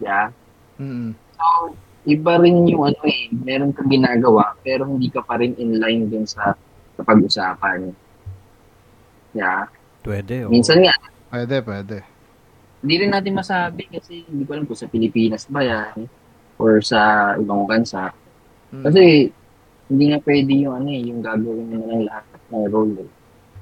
[0.00, 0.32] Yeah?
[0.80, 1.12] Mm.
[1.36, 1.44] So,
[2.08, 6.08] iba rin yung ano eh, meron kang ginagawa, pero hindi ka pa rin in line
[6.08, 6.56] dun sa,
[6.96, 7.92] sa pag-usapan.
[9.36, 9.68] Yeah?
[10.04, 10.52] Pwede, oh.
[10.52, 10.94] Minsan nga,
[11.34, 11.96] Pwede, pwede.
[12.78, 16.06] hindi rin natin masabi kasi hindi ko alam kung sa Pilipinas ba yan
[16.62, 18.14] or sa ibang bansa.
[18.70, 18.84] Mm.
[18.86, 19.02] Kasi
[19.90, 22.94] hindi nga pwede yung ano eh, yung gagawin mo ng lahat ng role.
[23.00, 23.10] Eh.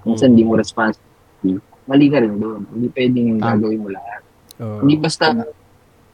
[0.07, 1.59] Minsan hindi mo responsibility.
[1.83, 2.63] mali ka rin doon.
[2.71, 3.59] Hindi pwedeng Tama.
[3.59, 4.23] gagawin mo lahat.
[4.63, 4.79] Oo.
[4.87, 5.27] Hindi basta,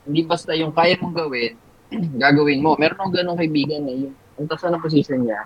[0.09, 1.53] hindi basta yung kaya mong gawin,
[2.25, 2.77] gagawin mo.
[2.81, 5.45] Meron akong ganong kaibigan na yung, ang tasa ng position niya,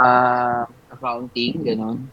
[0.00, 2.08] ah, accounting, ganon.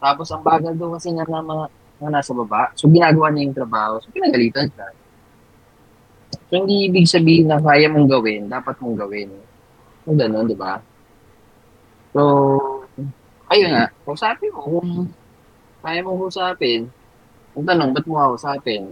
[0.00, 1.64] Tapos ang bagal daw kasi niya ng mga,
[2.00, 2.72] mga nasa baba.
[2.76, 4.00] So ginagawa niya yung trabaho.
[4.00, 4.88] So pinagalitan siya.
[6.46, 9.28] So hindi ibig sabihin na kaya mong gawin, dapat mong gawin.
[10.04, 10.80] So ganon, di ba?
[12.16, 12.22] So,
[13.50, 14.90] ayun nga, kausapin mo kung
[15.86, 16.90] kaya mong usapin.
[17.54, 18.90] Ang tanong, ba't mo kausapin?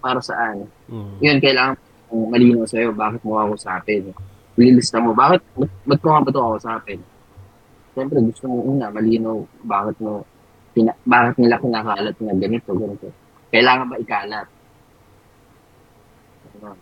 [0.00, 0.64] Para saan?
[0.88, 1.14] Mm.
[1.20, 1.76] Yun, kailangan
[2.08, 4.08] kung malinaw sa'yo, bakit mo ako usapin?
[4.56, 7.00] Lilista mo, bakit, ba't, ba't nga ba ito ako usapin?
[7.92, 10.24] Siyempre, gusto mo una, malinaw, bakit mo,
[10.72, 13.06] pina, bakit nila kinakalat na ganito, ganito.
[13.52, 14.46] Kailangan ba ikalat?
[16.58, 16.74] Ano?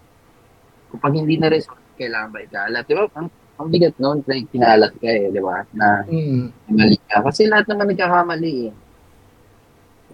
[0.93, 2.85] Kapag hindi na resolve, kailangan ba ikalat?
[2.87, 3.05] Di ba?
[3.19, 3.29] Ang,
[3.61, 5.63] ang bigat noon, like, kinalat ka eh, di ba?
[5.77, 6.51] Na Mm.
[6.73, 7.21] mali ka.
[7.23, 8.73] Kasi lahat naman nagkakamali eh.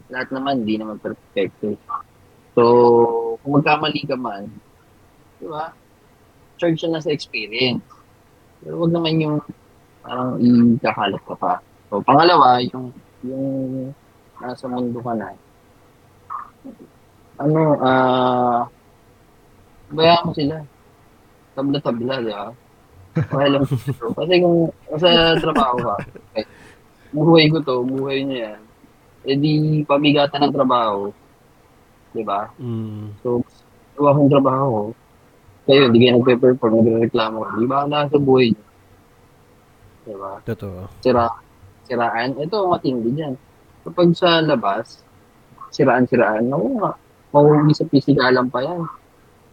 [0.08, 1.76] Lahat naman, hindi naman perfecto.
[2.56, 2.62] So,
[3.40, 4.50] kung magkamali ka man,
[5.38, 5.70] di ba?
[6.58, 7.84] Charge na sa experience.
[8.58, 9.36] Pero wag naman yung
[10.02, 11.52] parang ikakalat ka pa.
[11.88, 12.90] So, pangalawa, yung
[13.22, 13.46] yung
[14.42, 15.30] nasa mundo ka na.
[17.38, 18.66] Ano, ah,
[19.94, 20.56] bayaan mo sila.
[21.54, 22.50] Tabla-tabla, di ba?
[23.26, 23.64] Okay lang.
[24.14, 24.58] Kasi kung
[24.98, 25.96] sa trabaho ka,
[26.38, 26.46] eh,
[27.10, 28.60] buhay ko to, buhay niya yan.
[29.28, 29.52] Eh di
[29.82, 31.10] pabigatan ng trabaho.
[32.14, 32.48] Di ba?
[32.56, 33.18] Mm.
[33.20, 33.42] So,
[33.98, 34.94] gawa kong trabaho.
[35.68, 37.50] Kayo, hindi kayo nagpe-perform, nagre-reklamo ka.
[37.60, 38.64] Di ba nasa buhay niyo?
[40.08, 40.40] Di ba?
[40.48, 40.88] Totoo.
[41.04, 41.28] Sira,
[41.84, 42.40] siraan.
[42.40, 43.36] Ito, matindi dyan.
[43.84, 45.04] Kapag sa labas,
[45.68, 46.96] siraan-siraan, naku nga,
[47.36, 48.80] mahuhuli sa pisikalan pa yan.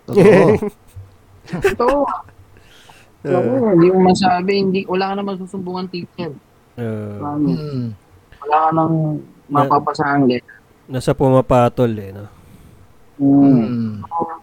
[0.08, 0.47] Totoo.
[1.51, 1.88] Ito,
[3.32, 6.32] naku, hindi mo masabi, hindi, wala ka naman susumbungan teacher.
[6.76, 7.88] Uh, Mami, Mm.
[8.46, 8.94] wala ka nang
[9.48, 10.54] mapapasahang letter.
[10.86, 12.26] nasa pumapatol eh, no?
[13.18, 14.04] Mm.
[14.04, 14.38] Mm.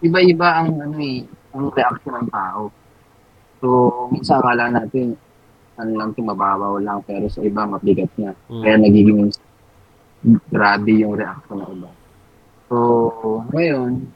[0.00, 2.72] iba-iba ang ano eh, ang reaction ng tao.
[3.60, 3.66] So,
[4.08, 5.12] minsan akala natin,
[5.76, 8.32] ano lang ito, mababaw lang, pero sa iba, mabigat na.
[8.48, 8.62] Mm.
[8.64, 9.20] Kaya nagiging
[10.48, 11.90] grabe yung reaction ng iba.
[12.72, 12.76] So,
[13.52, 14.08] ngayon,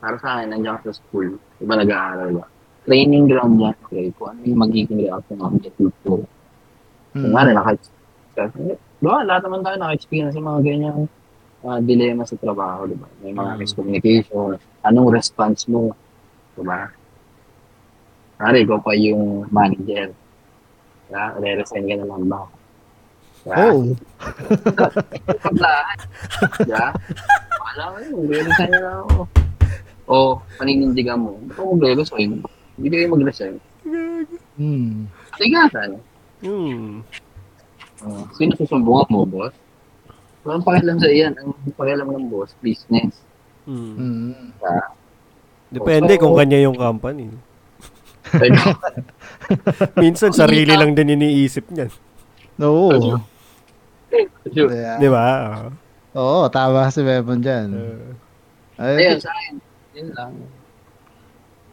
[0.00, 2.46] para sa akin, nandiyan ka sa school, iba nag-aaral ka.
[2.86, 6.22] Training ground yan, okay, kung ano yung magiging reaction ng objective ko.
[7.10, 8.78] Kung nga, naka-experience.
[8.96, 11.00] Diba, lahat naman tayo naka-experience sa mga ganyang
[11.60, 13.08] uh, dilemma sa trabaho, di ba?
[13.20, 13.58] May mga Mm.
[13.58, 14.48] miscommunication,
[14.80, 15.90] anong response mo,
[16.54, 16.86] di ba?
[18.36, 20.14] Pare, ikaw pa yung manager.
[21.06, 21.24] Diba?
[21.36, 22.40] Re-resign ka na lang ba?
[23.42, 23.56] Diba?
[23.66, 23.82] Oh.
[25.42, 25.96] Paglaan.
[26.62, 26.86] Diba?
[27.58, 29.18] Wala ko yun, re-resign na ako.
[30.06, 32.30] O, paninindigan mo, ba't ako mag-resign?
[32.76, 33.56] Hindi kayo mag-resign.
[34.56, 35.08] Mm.
[35.36, 36.00] Tigatan.
[36.44, 37.00] Mm.
[38.04, 39.56] Uh, sino susumbungan mo, boss?
[40.44, 41.32] Walang pakialam sa iyan.
[41.40, 43.24] Ang pakialam ng boss, business.
[43.64, 43.94] Mm.
[43.96, 44.32] Mm.
[45.72, 47.32] Depende So- kung kanya yung company.
[50.02, 51.90] Minsan sarili lang din iniisip niyan.
[52.58, 53.22] Oo.
[54.50, 54.70] Sure.
[54.72, 54.98] Yeah.
[54.98, 55.26] Di ba?
[56.16, 57.68] Oo, tama si Bebon dyan.
[57.76, 59.54] Uh, Ay, Ayun, sa akin.
[59.96, 60.32] Yun lang.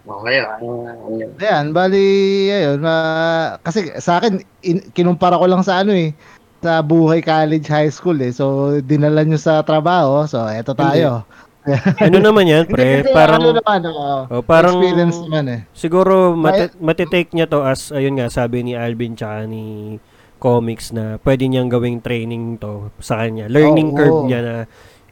[0.04, 1.32] Okay, ano ano yun?
[1.40, 2.04] Ayan, bali,
[2.52, 6.12] ayun, ma- kasi sa akin, in- kinumpara ko lang sa ano eh,
[6.60, 8.36] sa buhay college high school eh.
[8.36, 11.24] So, dinala nyo sa trabaho, so eto tayo.
[12.04, 13.00] ano naman yan, pre?
[13.00, 14.12] Hindi, Parang, ano naman, oo.
[14.28, 15.62] oh, parang, experience naman eh.
[15.72, 19.96] siguro, mati- matitake niya to as, ayun nga, sabi ni Alvin tsaka ni
[20.44, 23.48] comics na pwede niyang gawing training to sa kanya.
[23.48, 23.98] Learning Oo.
[23.98, 24.56] curve niya na,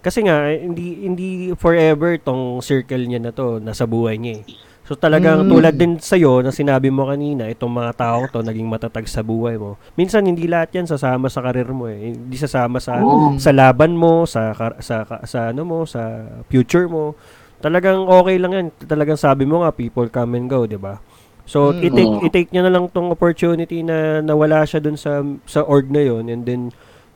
[0.03, 4.70] kasi nga, eh, hindi, hindi forever tong circle niya na to, nasa buhay niya eh.
[4.91, 5.51] So talagang Mm.
[5.55, 9.55] tulad din sa'yo na sinabi mo kanina, itong mga tao to naging matatag sa buhay
[9.55, 9.79] mo.
[9.95, 12.11] Minsan hindi lahat yan sasama sa karir mo eh.
[12.11, 13.39] Hindi sasama sa Oo.
[13.39, 14.51] sa laban mo, sa
[14.83, 17.15] sa sa ano mo, sa future mo.
[17.63, 18.67] Talagang okay lang yan.
[18.83, 20.99] Talagang sabi mo nga people come and go, 'di ba?
[21.47, 21.87] So Mm.
[21.87, 22.23] i-take Oo.
[22.27, 26.27] i-take niya na lang tong opportunity na nawala siya dun sa sa org na yon
[26.27, 26.67] and then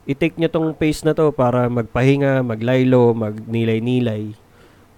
[0.07, 4.31] i-take niya tong pace na to para magpahinga, maglaylo, magnilay-nilay.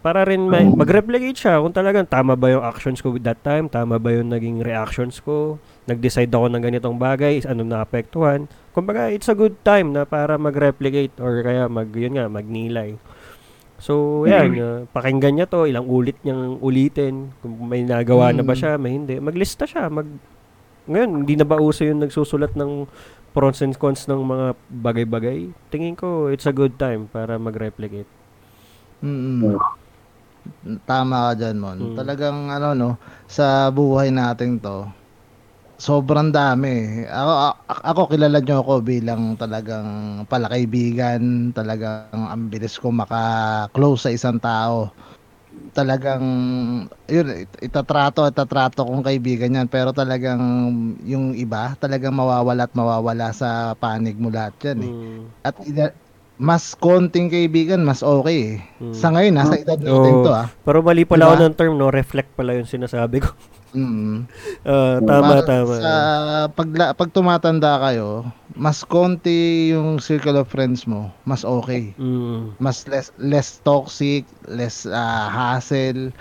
[0.07, 3.67] Para rin ma- mag-replicate siya kung talagang tama ba yung actions ko with that time,
[3.67, 8.47] tama ba yung naging reactions ko, nag-decide ako ng ganitong bagay, ano naapektuhan.
[8.71, 12.95] Kumbaga, it's a good time na para mag-replicate or kaya mag, yun nga, magnilay.
[13.83, 18.55] So, yan, uh, pakinggan niya to, ilang ulit niyang ulitin, kung may nagawa na ba
[18.55, 18.59] Mm.
[18.63, 19.19] siya, may hindi.
[19.19, 20.07] Maglista siya, mag...
[20.87, 22.87] Ngayon, hindi na ba uso yung nagsusulat ng
[23.35, 25.51] pros and cons ng mga bagay-bagay?
[25.67, 28.07] Tingin ko, it's a good time para mag-replicate.
[29.03, 29.59] Mm.
[30.83, 31.77] Tama ka dyan, Mon.
[31.79, 31.95] Mm.
[31.97, 32.89] Talagang ano no,
[33.27, 34.87] sa buhay natin to,
[35.77, 37.05] sobrang dami.
[37.05, 37.33] Ako,
[37.69, 44.89] ako kilala nyo ako bilang talagang palakaibigan, talagang ang bilis ko maka-close sa isang tao.
[45.73, 46.23] Talagang,
[47.09, 50.41] yun, it- itatrato, itatrato kong kaibigan yan, pero talagang
[51.05, 54.93] yung iba, talagang mawawala at mawawala sa panig mo lahat yan eh.
[54.93, 55.21] Mm.
[55.45, 55.55] At
[56.37, 58.83] mas konting kaibigan, mas okay eh.
[58.83, 58.93] Mm.
[58.93, 60.25] Sa ngayon, nasa edad natin Oo.
[60.25, 60.45] to ah.
[60.61, 61.33] Pero mali pala Diba?
[61.33, 61.89] ako ng term, no?
[61.89, 63.33] Reflect pala yung sinasabi ko.
[63.75, 64.31] Mm.
[64.63, 65.75] Ah, tama, Para tama.
[65.75, 65.93] Sa
[66.55, 68.23] pag, pag tumatanda kayo,
[68.55, 71.91] mas konti yung circle of friends mo, mas okay.
[71.99, 72.55] Mm.
[72.63, 76.15] Mas less less toxic, less ah, hassle,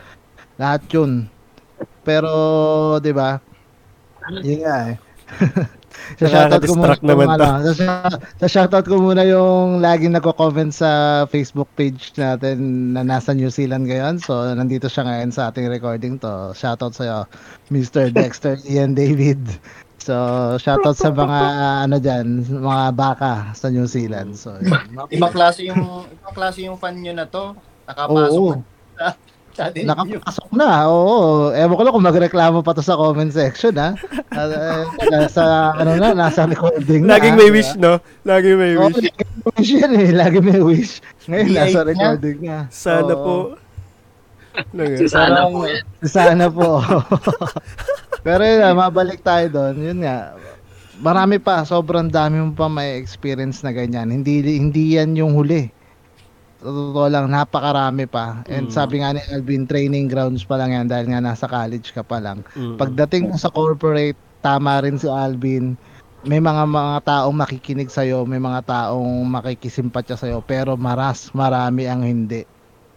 [0.59, 1.31] lahat 'yun.
[2.03, 3.39] Pero 'di ba?
[4.43, 4.97] Yun nga eh.
[6.15, 7.87] sa shoutout ko muna, naman yung ano, sa,
[8.39, 13.91] sa shoutout ko muna yung laging nagko-comment sa Facebook page natin na nasa New Zealand
[13.91, 14.23] ngayon.
[14.23, 16.55] So, nandito siya ngayon sa ating recording to.
[16.55, 17.27] Shoutout sa'yo,
[17.75, 18.11] Mr.
[18.17, 19.43] Dexter Ian David.
[20.07, 20.15] So,
[20.63, 21.41] shoutout sa mga
[21.91, 24.39] ano diyan, mga baka sa New Zealand.
[24.39, 24.79] So, yun.
[25.11, 27.59] Ibang klase yung ibang klase yung fan nyo na to.
[27.91, 28.63] Nakapasok Oo.
[28.95, 29.19] na.
[29.57, 31.49] Nakapasok na, oo.
[31.57, 33.97] Ewan ko lang kung magreklamo pa to sa comment section, ha?
[34.37, 37.17] Uh, nasa, ano na, nasa recording na.
[37.17, 37.97] Laging may wish, no?
[38.29, 39.01] Laging may Oo, wish.
[39.01, 40.09] lagi may wish yan eh.
[40.13, 40.93] Lagi may wish.
[41.25, 42.69] Ngayon, nasa recording na.
[42.69, 43.25] Sana Oo.
[43.25, 43.37] po.
[44.57, 45.61] Ano Si sana po.
[46.05, 46.69] Sana po.
[48.29, 49.75] Pero yun, mabalik tayo doon.
[49.81, 50.37] Yun nga,
[51.01, 54.09] marami pa, sobrang dami mo pa may experience na ganyan.
[54.13, 55.69] Hindi hindi yan yung huli.
[56.67, 58.43] Sa Totoo lang, napakarami pa.
[58.51, 58.75] And Mm.
[58.75, 62.19] sabi nga ni Alvin, training grounds pa lang yan dahil nga nasa college ka pa
[62.19, 62.43] lang.
[62.59, 62.75] Mm.
[62.75, 65.79] Pagdating mo sa corporate, tama rin si Alvin.
[66.27, 72.03] May mga mga taong makikinig sa'yo, may mga taong makikisimpatya sa'yo, pero maras, marami ang
[72.03, 72.43] hindi.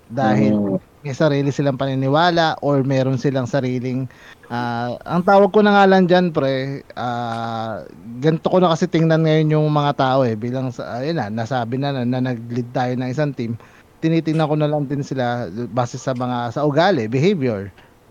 [0.09, 0.88] Dahil Mm.
[0.99, 4.03] May sarili silang paniniwala or meron silang sariling
[4.51, 7.87] ah, ang tawag ko na nga lang dyan pre ah,
[8.19, 11.79] ganito ko na kasi tingnan ngayon yung mga tao eh bilang sa ayun na nasabi
[11.79, 13.55] na na, na nag-lead tayo ng isang team
[14.03, 17.67] tinitingnan ko na lang din sila base sa mga sa ugali behavior.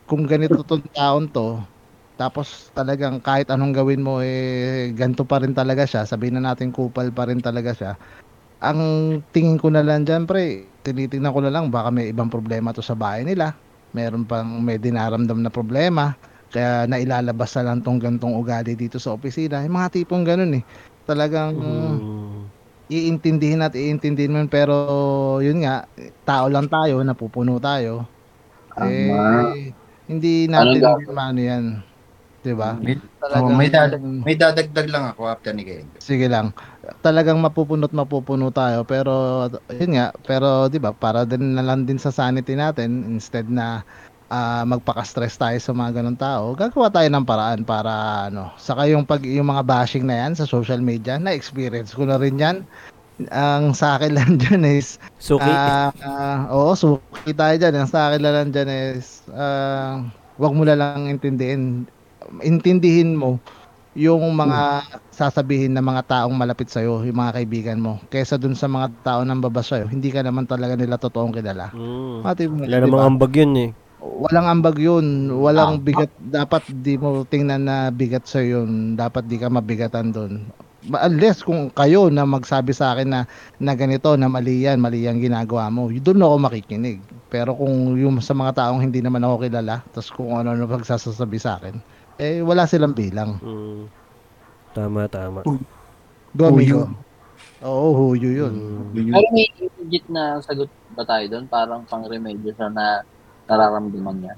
[0.09, 1.61] Kung ganito tong taon to
[2.19, 6.75] tapos talagang kahit anong gawin mo eh ganito pa rin talaga siya sabihin na natin
[6.75, 7.93] kupal pa rin talaga siya.
[8.65, 8.81] Ang
[9.31, 12.81] tingin ko na lang dyan, pre, tinitingnan ko na lang, baka may ibang problema to
[12.81, 13.53] sa bahay nila.
[13.93, 16.17] Meron pang may dinaramdam na problema.
[16.49, 19.61] Kaya nailalabas na lang tong gantong ugali dito sa opisina.
[19.65, 20.65] Yung mga tipong ganun eh.
[21.05, 22.41] Talagang Mm.
[22.89, 24.75] iintindihin at iintindihin mo pero
[25.45, 25.85] yun nga,
[26.25, 28.09] tao lang tayo, napupuno tayo.
[28.81, 29.73] Eh,
[30.09, 31.65] hindi natin Anong ano yan.
[32.39, 32.79] Diba?
[32.79, 35.85] May, Talagang, oh, may, dadag, may dadagdag lang ako after ni Ken.
[35.99, 36.55] Sige lang.
[37.05, 42.01] Talagang mapupunot mapupuno tayo pero yun nga, pero 'di ba, para din na lang din
[42.01, 43.85] sa sanity natin instead na
[44.29, 49.05] ah, magpaka-stress tayo sa mga ganun tao, gagawa tayo ng paraan para ano, saka yung
[49.05, 52.65] pag yung mga bashing na yan sa social media, na experience ko na rin yan.
[53.35, 55.43] Ang sa akin lang dyan is Suki.
[55.43, 57.75] Ah, ah, oo, suki tayo dyan.
[57.75, 60.07] Ang sa akin lang dyan is, ah,
[60.39, 61.89] wag mo lang intindihin.
[62.45, 63.41] Intindihin mo
[63.97, 67.99] yung mga sasabihin ng mga taong malapit sa'yo, yung mga kaibigan mo.
[68.13, 71.73] Kesa dun sa mga tao nang babas sa'yo, hindi ka naman talaga nila totoong kilala.
[71.73, 72.21] Mm.
[72.23, 73.09] Mati mo, Wala di namang ba?
[73.09, 73.71] ambag yun eh.
[73.99, 75.07] Walang ambag yun.
[75.35, 76.11] Walang bigat.
[76.23, 78.95] Dapat di mo tingnan na bigat sa yun.
[78.95, 80.47] Dapat di ka mabigatan doon.
[80.89, 83.21] Unless kung kayo na magsabi sa akin na,
[83.59, 87.03] na ganito, na mali yan, mali yan ginagawa mo, doon ako makikinig.
[87.29, 91.59] Pero kung yung sa mga taong hindi naman ako kilala, tapos kung ano-ano pagsasasabi sa
[91.59, 91.83] akin,
[92.19, 93.39] eh wala silang bilang.
[93.41, 93.83] Mm.
[94.75, 95.41] Tama, tama.
[96.37, 96.85] Go, amigo.
[96.85, 97.09] Huyo.
[97.67, 98.55] Oo, huyo yun.
[98.95, 99.11] Mm.
[99.11, 101.47] Pero may legit na sagot ba tayo doon?
[101.51, 103.03] Parang pang-remedyo sa na
[103.51, 104.35] nararamdaman niya.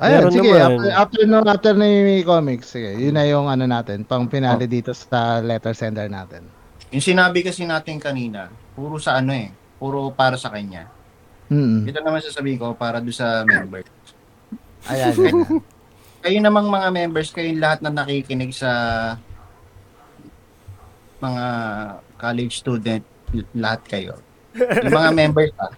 [0.00, 0.62] Ayun, Meron sige, naman.
[0.64, 4.94] after, after, no, after ni comics, sige, yun na yung ano natin, pang finale dito
[4.96, 6.46] sa letter sender natin.
[6.90, 10.88] Yung sinabi kasi natin kanina, puro sa ano eh, puro para sa kanya.
[11.50, 11.84] Mm.
[11.90, 13.82] Ito naman sasabihin ko para do sa member.
[14.86, 15.34] Ayan, ayan.
[16.20, 18.70] Kayo namang mga members, kayo lahat na nakikinig sa
[21.20, 21.44] mga
[22.20, 23.04] college student,
[23.56, 24.14] lahat kayo.
[24.56, 25.72] Yung mga members ah,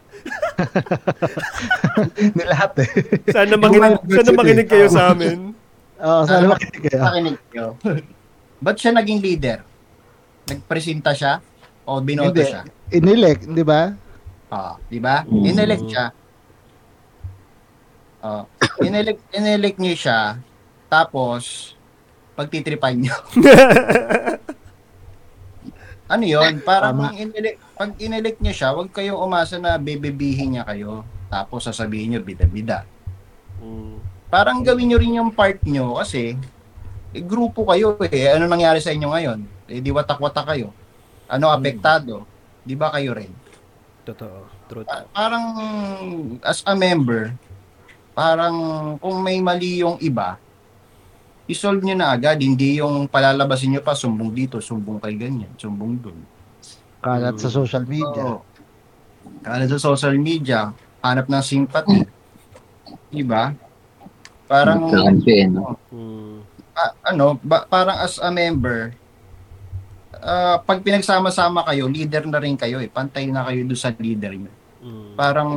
[2.36, 2.90] Ni lahat eh.
[3.28, 5.52] Sana makinig, sana makinig kayo sa amin.
[6.06, 7.00] Oo, sana makinig kayo.
[7.04, 7.66] nakinig kayo.
[8.62, 9.62] Ba't siya naging leader?
[10.50, 11.38] Nagpresenta siya
[11.86, 12.50] o binoto Hindi.
[12.50, 12.62] siya?
[12.90, 13.94] Inelect, di ba?
[14.50, 15.22] Ah, di ba?
[15.26, 15.44] Mm.
[15.54, 16.06] Inelect siya.
[18.22, 18.46] Oh,
[18.80, 20.38] inelect inelect niyo siya.
[20.86, 21.74] Tapos
[22.38, 23.16] pagtitripan niyo.
[26.12, 26.62] ano 'yon?
[26.62, 27.18] Parang Tama.
[27.18, 31.02] inelect pag inelect niyo siya, wag kayong umasa na bebebihin niya kayo.
[31.26, 32.86] Tapos sasabihin niyo bida-bida.
[33.58, 33.98] Mm.
[34.30, 36.38] Parang gawin niyo rin yung part niyo kasi
[37.12, 38.32] Eh, grupo kayo eh.
[38.32, 39.44] Ano nangyari sa inyo ngayon?
[39.68, 40.72] Eh, di watak-watak kayo.
[41.28, 42.24] Ano apektado?
[42.64, 43.28] Di ba kayo rin?
[44.08, 44.48] Totoo.
[44.64, 44.88] Truth.
[44.88, 45.44] Pa- parang
[46.40, 47.36] as a member,
[48.12, 48.56] parang
[49.00, 50.36] kung may mali yung iba,
[51.50, 52.38] isolve nyo na agad.
[52.40, 56.18] Hindi yung palalabasin nyo pa, sumbong dito, sumbong kay ganyan, sumbong dun.
[57.02, 58.38] Kalat sa social media.
[58.38, 58.52] Oo.
[59.42, 60.70] Kala sa social media,
[61.02, 62.06] hanap ng sympathy.
[63.10, 63.54] Diba?
[64.46, 65.78] Parang, Kampi, no?
[65.90, 66.38] Mm.
[66.76, 68.94] ah, ano, ba- parang as a member,
[70.22, 72.90] ah, pag pinagsama-sama kayo, leader na rin kayo eh.
[72.90, 74.52] Pantay na kayo doon sa leader nyo.
[74.82, 75.12] Mm.
[75.18, 75.50] Parang,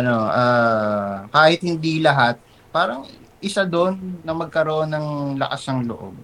[0.00, 2.38] ano, ah, kahit hindi lahat,
[2.74, 3.06] parang
[3.38, 5.06] isa doon na magkaroon ng
[5.38, 6.14] lakas ng loob.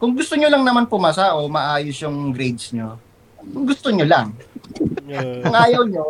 [0.00, 2.96] Kung gusto nyo lang naman pumasa o maayos yung grades nyo,
[3.40, 4.32] kung gusto nyo lang,
[5.44, 6.06] kung ayaw nyo,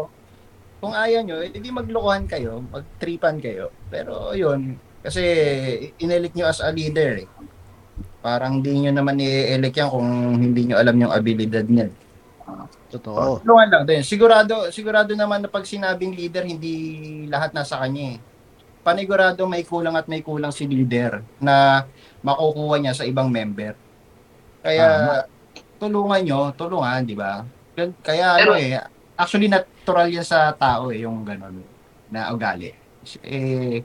[0.79, 3.73] kung ayaw nyo, hindi maglokohan kayo, magtripan kayo.
[3.89, 5.23] Pero yun, kasi
[5.97, 7.29] inelik nyo as a leader eh.
[8.25, 10.09] Parang di nyo naman i-elect yan kung
[10.41, 11.89] hindi nyo alam yung abilidad niya.
[12.95, 13.43] Totoo.
[13.43, 14.07] Tulungan lang din.
[14.07, 16.75] Sigurado, sigurado naman na pag sinabing leader, hindi
[17.27, 18.19] lahat nasa kanya eh.
[18.85, 21.89] Panigurado may kulang at may kulang si leader na
[22.23, 23.75] makukuha niya sa ibang member.
[24.63, 24.89] Kaya
[25.81, 27.43] tulungan nyo, tulungan, di ba?
[28.05, 28.79] Kaya ano eh,
[29.19, 31.57] actually natural yan sa tao eh, yung gano'n
[32.13, 32.71] na ugali.
[33.27, 33.83] Eh,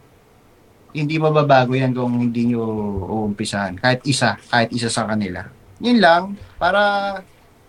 [0.93, 2.63] hindi mababago yan kung hindi nyo
[3.09, 3.81] uumpisahan.
[3.81, 5.47] Kahit isa, kahit isa sa kanila.
[5.79, 6.81] Yun lang, para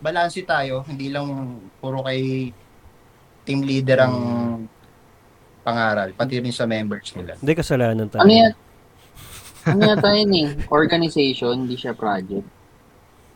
[0.01, 1.29] balanse tayo, hindi lang
[1.79, 2.51] puro kay
[3.45, 4.17] team leader ang
[5.61, 7.37] pangaral, pati rin sa members nila.
[7.37, 8.25] Hindi kasalanan tayo.
[8.25, 8.53] Ano yan?
[9.69, 10.49] Ano yata yun eh?
[10.73, 12.49] Organization, hindi siya project.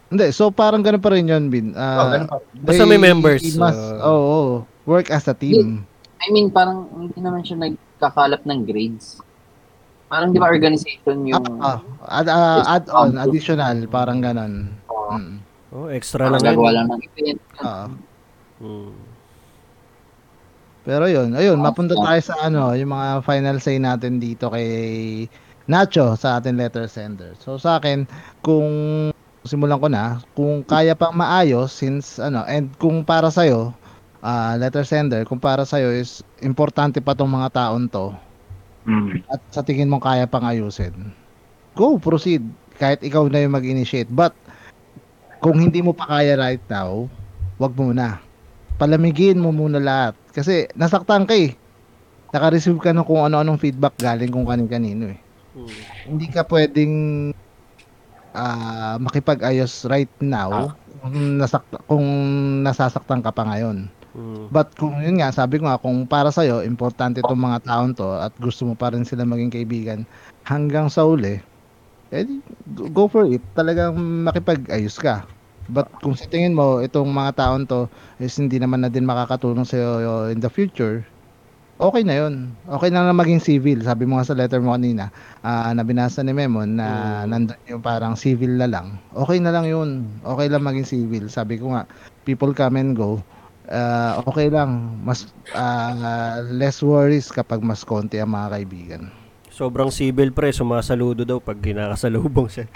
[0.08, 1.76] Hindi, so parang ganun pa rin yun, Bin.
[1.76, 2.36] Oh, Ah, ganun pa.
[2.64, 4.48] Basta may they members, must, uh, oh, oh,
[4.88, 5.84] work as a team.
[6.24, 9.20] I mean, parang hindi naman siya nagkakalap ng grades.
[10.08, 11.44] Parang di ba organization yung...
[11.60, 11.76] Ah,
[12.08, 14.72] ah, add, ah, add-on, additional, parang ganun.
[14.88, 15.43] uh, Mm.
[15.74, 16.76] Oh, extra lang gagawa yan.
[16.78, 17.40] lang ng event.
[17.58, 17.90] Ah.
[18.62, 18.94] Mm.
[20.84, 22.04] Pero yun, ayun, Ah, mapunta yeah.
[22.06, 24.68] tayo sa ano, yung mga final say natin dito kay
[25.64, 27.32] Nacho sa ating letter sender.
[27.40, 28.04] So sa akin,
[28.44, 28.68] kung
[29.42, 33.42] simulan ko na, kung kaya pang maayos since ano, and kung para sa
[34.60, 38.12] letter sender, kung para sa is importante pa tong mga taon to
[38.84, 39.24] Mm.
[39.32, 40.92] at sa tingin mo kaya pang ayusin.
[41.72, 42.44] Go, proceed.
[42.76, 44.12] Kahit ikaw na yung mag-initiate.
[44.12, 44.36] But
[45.44, 47.04] kung hindi mo pa kaya right now,
[47.60, 48.16] wag muna.
[48.80, 50.16] Palamigin mo muna lahat.
[50.32, 51.52] Kasi nasaktan ka eh.
[52.32, 55.20] Naka-receive ka ng kung ano-anong feedback galing kung kanin-kanino eh.
[55.52, 55.70] Mm.
[56.08, 56.94] Hindi ka pwedeng
[58.32, 60.72] ah, makipag-ayos right now
[61.04, 62.08] kung, nasakta, kung
[62.64, 63.92] nasasaktan ka pa ngayon.
[64.16, 64.48] Mm.
[64.48, 68.16] But kung yun nga, sabi ko nga, kung para sa'yo, importante itong mga taon to
[68.16, 70.08] at gusto mo pa rin sila maging kaibigan
[70.48, 71.38] hanggang sa uli,
[72.14, 72.26] eh,
[72.94, 73.42] go for it.
[73.58, 75.26] Talagang makipag-ayos ka.
[75.66, 77.88] But kung sa tingin mo, itong mga taon to
[78.20, 81.02] is hindi naman na din makakatulong sa'yo in the future,
[81.80, 82.52] okay na yun.
[82.68, 83.80] Okay na lang maging civil.
[83.82, 85.10] Sabi mo nga sa letter mo kanina,
[85.42, 86.88] ah, na binasa ni Memon na
[87.24, 87.28] Mm.
[87.32, 89.00] nandun yung parang civil na lang.
[89.16, 90.20] Okay na lang yun.
[90.22, 91.24] Okay lang maging civil.
[91.32, 91.88] Sabi ko nga,
[92.28, 93.24] people come and go.
[93.68, 95.00] Ah, okay lang.
[95.02, 99.02] Mas ah, less worries kapag mas konti ang mga kaibigan.
[99.54, 102.66] Sobrang civil pre, sumasaludo daw pag kinakasalubong siya.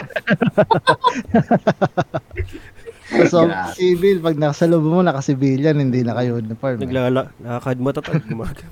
[3.26, 3.74] So, Grabe.
[3.74, 6.79] civil, pag nakasalubong mo, naka-civilian, hindi naka-uniform.
[6.79, 6.83] eh.
[6.87, 8.66] Naglala, nakakad mo tatag gumaga.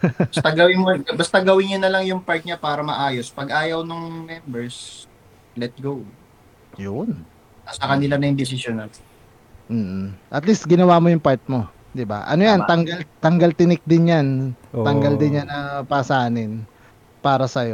[0.32, 3.28] Basta gawin mo, basta gawin niya na lang yung part niya para maayos.
[3.28, 5.04] Pag ayaw ng members,
[5.52, 6.00] let go.
[6.80, 7.20] Yun.
[7.68, 9.04] Sa kanila na yung decision natin.
[9.68, 10.16] Mm.
[10.32, 12.24] At least ginawa mo yung part mo, 'di ba?
[12.24, 12.64] Ano 'yan?
[12.64, 12.70] Tama.
[12.72, 14.28] Tanggal tanggal tinik din 'yan.
[14.72, 14.88] Oo.
[14.88, 16.64] Tanggal din 'yan na pasanin
[17.22, 17.64] para sa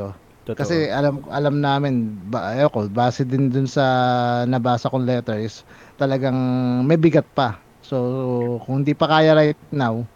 [0.47, 0.63] Totoo.
[0.63, 3.83] Kasi alam alam namin ba ko base din dun sa
[4.47, 5.67] nabasa kong letters,
[5.99, 6.39] talagang
[6.87, 7.59] may bigat pa.
[7.83, 10.07] So kung hindi pa kaya right now,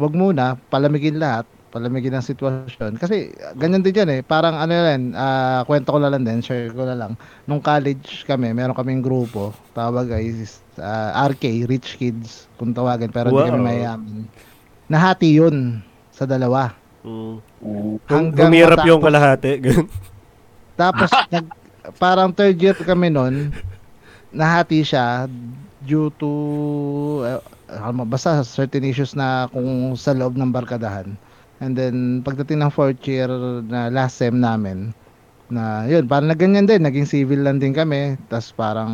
[0.00, 2.96] wag muna palamigin lahat, palamigin ang sitwasyon.
[2.96, 4.20] Kasi ganyan din yan eh.
[4.24, 7.12] Parang ano yan, ah, kwento ko na lang din, share ko na lang.
[7.48, 10.32] Nung college kami, meron kaming grupo, tawag ay
[10.80, 13.52] ah, RK, Rich Kids, kung tawagan, pero hindi Wow.
[13.52, 14.28] kami mayayaman.
[14.88, 15.80] Nahati yun
[16.12, 16.81] sa dalawa.
[17.02, 17.98] Mm.
[18.06, 19.52] Hanggang matapos- yung kalahati.
[19.64, 19.88] ganun.
[20.78, 21.46] Tapos nag,
[21.98, 23.50] parang third year kami noon,
[24.30, 25.26] nahati siya
[25.82, 26.30] due to
[27.26, 27.42] eh,
[27.74, 31.18] ano, basta certain issues na kung sa loob ng barkadahan.
[31.62, 33.30] And then pagdating ng fourth year
[33.66, 34.90] na last sem namin,
[35.52, 38.16] na yun, parang na ganyan din, naging civil lang din kami.
[38.32, 38.92] Tapos parang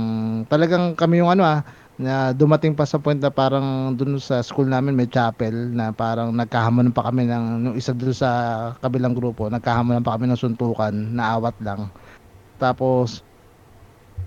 [0.50, 1.62] talagang kami yung ano ah,
[1.99, 6.30] na dumating pa sa point na parang dun sa school namin may chapel na parang
[6.30, 8.30] nagkahamonan pa kami ng nung isa dun sa
[8.78, 11.90] kabilang grupo, nagkahamonan pa kami ng suntukan, naawat lang.
[12.62, 13.26] Tapos,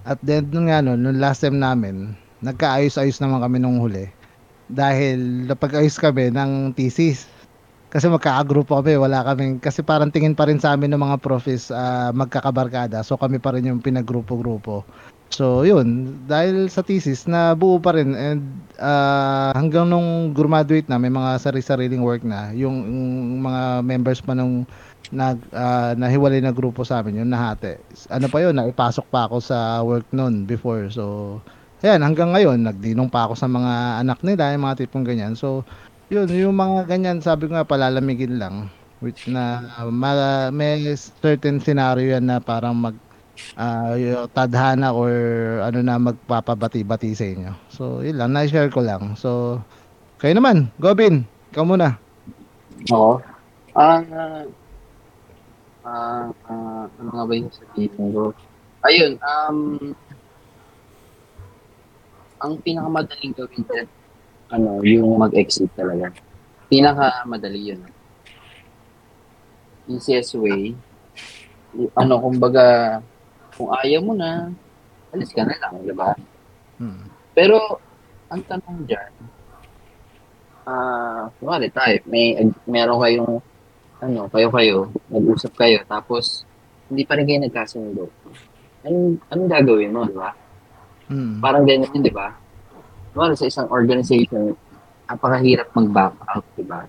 [0.04, 2.12] at then nung ano, nung last time namin,
[2.44, 4.12] nagkaayos-ayos naman kami nung huli.
[4.68, 7.32] Dahil napag-ayos kami ng thesis.
[7.92, 11.72] Kasi magkakagrupo kami, wala kaming, kasi parang tingin pa rin sa amin ng mga profes
[11.72, 13.04] ah, magkakabarkada.
[13.04, 14.88] So kami pa rin yung pinagrupo-grupo.
[15.32, 18.44] So yun, dahil sa thesis na buo pa rin and
[18.78, 24.36] ah, hanggang nung graduate na may mga sari-sariling work na, yung, yung mga members pa
[24.36, 24.68] nung
[25.12, 27.80] nag ah, nahiwalay na grupo sa amin, yung nahati.
[28.12, 30.92] Ano pa yun, naipasok pa ako sa work noon before.
[30.92, 31.40] So
[31.82, 35.34] Ayan, hanggang ngayon, nagdinong pa ako sa mga anak nila, yung mga tipong ganyan.
[35.34, 35.66] So,
[36.14, 38.70] yun, yung mga ganyan, sabi ko nga, palalamigin lang.
[39.02, 42.94] Which na, ma- may certain scenario yan na parang mag,
[43.58, 43.96] ah,
[44.32, 45.12] tadhana or
[45.66, 47.52] ano na magpapabati-bati sa inyo.
[47.72, 49.16] So, yun lang, na-share ko lang.
[49.20, 49.62] So,
[50.22, 51.98] kayo naman, Gobin, ikaw muna.
[52.94, 53.22] Oo.
[53.74, 54.04] Ah,
[55.86, 58.36] ah, ah, ano nga ba yung sabihin ko?
[58.82, 59.58] Ayun, um,
[62.42, 63.88] ang pinakamadaling gawin dyan,
[64.50, 66.10] ano, yung mag-exit talaga.
[66.66, 67.82] Pinakamadali yun.
[69.86, 70.74] Easiest way,
[71.94, 73.00] ano, kumbaga,
[73.56, 74.52] kung ayaw mo na,
[75.12, 76.16] alis ka na lang, di ba?
[76.80, 77.08] Hmm.
[77.36, 77.80] Pero,
[78.32, 79.12] ang tanong dyan,
[80.68, 83.36] ah, kumari tayo, may, meron kayong,
[84.02, 86.48] ano, kayo-kayo, nag-usap kayo, tapos,
[86.88, 88.04] hindi pa rin kayo nagkasundo.
[88.88, 90.32] Anong, anong gagawin mo, di ba?
[91.12, 91.44] Hmm.
[91.44, 92.32] Parang ganyan yun, di ba?
[93.12, 94.56] Kumari sa isang organization,
[95.12, 96.88] napakahirap mag-back out, di ba?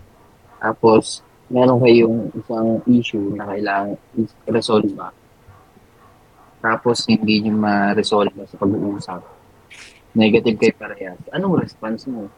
[0.63, 3.99] Tapos, meron kayong isang issue na kailangan
[4.47, 5.11] i-resolve ba?
[6.63, 9.21] Tapos, hindi nyo ma-resolve sa pag-uusap.
[10.15, 11.19] Negative kayo parehas.
[11.35, 12.31] Anong response mo?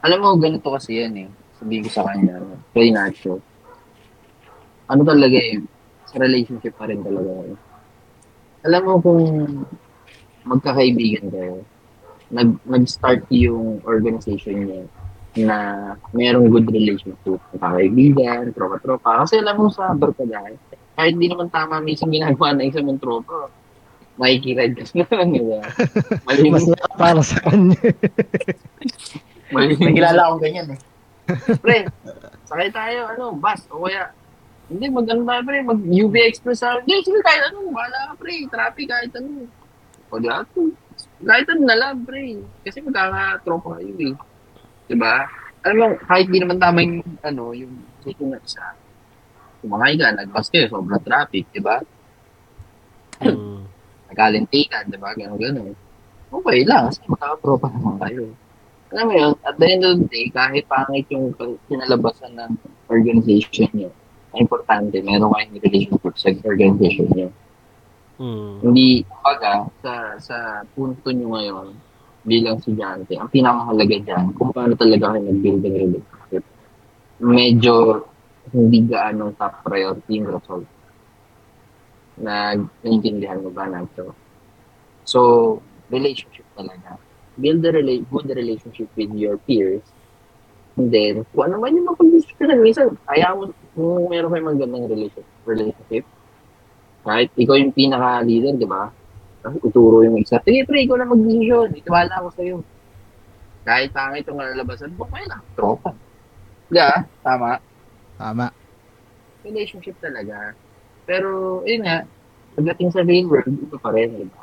[0.00, 1.28] Alam mo, ganito kasi yan eh.
[1.60, 2.40] Sabihin ko sa kanya,
[2.72, 3.42] kay Nacho.
[4.88, 5.60] Ano talaga eh,
[6.08, 7.52] sa relationship pa rin talaga.
[7.52, 7.56] eh.
[8.64, 9.22] Alam mo kung
[10.48, 11.60] magkakaibigan kayo,
[12.32, 14.82] nag, nag-start yung organization niya
[15.38, 15.56] na
[16.16, 17.42] mayroong good relationship.
[17.52, 19.26] Magkakaibigan, tropa-tropa.
[19.26, 20.56] Kasi alam mo sa barkadahan,
[20.98, 23.46] kahit di naman tama minsan ginagawa ng isang mong tropa,
[24.18, 25.62] makikiride ka na lang, di ba?
[26.26, 26.66] Mas
[26.98, 27.78] para sa kanya.
[29.54, 29.80] malinis.
[29.80, 30.80] May kilala akong ganyan eh.
[31.64, 31.78] Pre,
[32.48, 34.10] sakay tayo, ano, bus, o kaya,
[34.68, 38.88] hindi, mag-ano tayo, pre, mag-UV Express sa, hindi, sige, kahit ano, wala ka, pre, traffic,
[38.88, 39.44] kahit ano.
[40.08, 40.72] O, di ato,
[41.20, 44.16] kahit ano na lang, pre, kasi magkakatropa kayo, eh.
[44.88, 45.28] Diba?
[45.68, 47.72] Alam mo, kahit di naman tama yung, ano, yung,
[48.08, 48.72] yung na isa,
[49.60, 51.82] kumakay ka, nag-bus kayo, sobrang traffic, diba?
[53.18, 53.66] Mm.
[54.08, 55.12] nagalintikan, di ba?
[55.12, 55.74] Ganun, ganun.
[56.28, 58.24] Okay lang, kasi makakatropa naman kayo.
[58.88, 61.36] Alam mo yun, at the end of the day, kahit pangit yung
[61.68, 62.52] kinalabasan ng
[62.88, 63.90] organization niyo,
[64.32, 67.28] ang importante, meron kayong relationship sa organization niyo.
[68.18, 68.52] Mm.
[68.64, 68.88] Hindi,
[69.24, 70.36] baga, sa, sa
[70.72, 71.66] punto niyo ngayon,
[72.28, 76.44] bilang estudyante, ang pinakamahalaga dyan, kung paano talaga kayo nag-build ng relationship.
[77.18, 77.74] Medyo
[78.52, 80.66] hindi gaano top priority yung result.
[82.18, 84.14] Nag-intindihan mo ba nato?
[85.06, 85.20] So,
[85.88, 86.98] relationship talaga.
[87.38, 89.84] Build a rela- good relationship with your peers.
[90.74, 95.38] And then, kung ano man yung mapag-discussion, minsan, kaya mo, kung meron kayo magandang relationship,
[95.46, 96.04] relationship,
[97.06, 98.90] kahit ikaw yung pinaka-leader, di ba?
[99.38, 100.42] Tapos Ituro yung isa.
[100.42, 101.70] Sige, pre, ikaw na mag-decision.
[101.72, 102.56] Itiwala ako sa'yo.
[103.62, 105.42] Kahit pangit yung nalalabasan, okay lang.
[105.54, 105.94] Tropa.
[106.68, 107.06] Ba?
[107.24, 107.67] Tama
[108.18, 108.50] Tama.
[109.46, 110.52] relationship talaga.
[111.08, 112.04] Pero, yun nga,
[112.58, 114.42] pagdating sa real world, ito pa rin, di ba?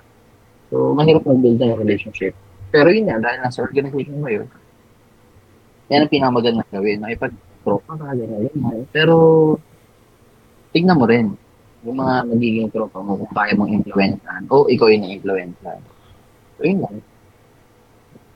[0.71, 2.34] So, mahirap mag-build ng relationship.
[2.73, 4.49] Pero yun nga, dahil nasa organization mo yun,
[5.93, 7.03] yan ang pinakamagandang gawin.
[7.03, 8.89] Makipag-tropa ka, gano'n.
[8.89, 9.15] Pero,
[10.73, 11.38] tignan mo rin,
[11.86, 15.80] yung mga nagiging tropa mo, kung kaya mong influencean, o ikaw yung na-influencean.
[16.57, 16.95] So, yun lang.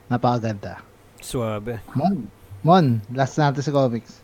[0.06, 0.78] Napakaganda.
[1.18, 1.82] Suabe.
[1.98, 2.30] Mon,
[2.62, 4.22] Mon, last natin sa comics.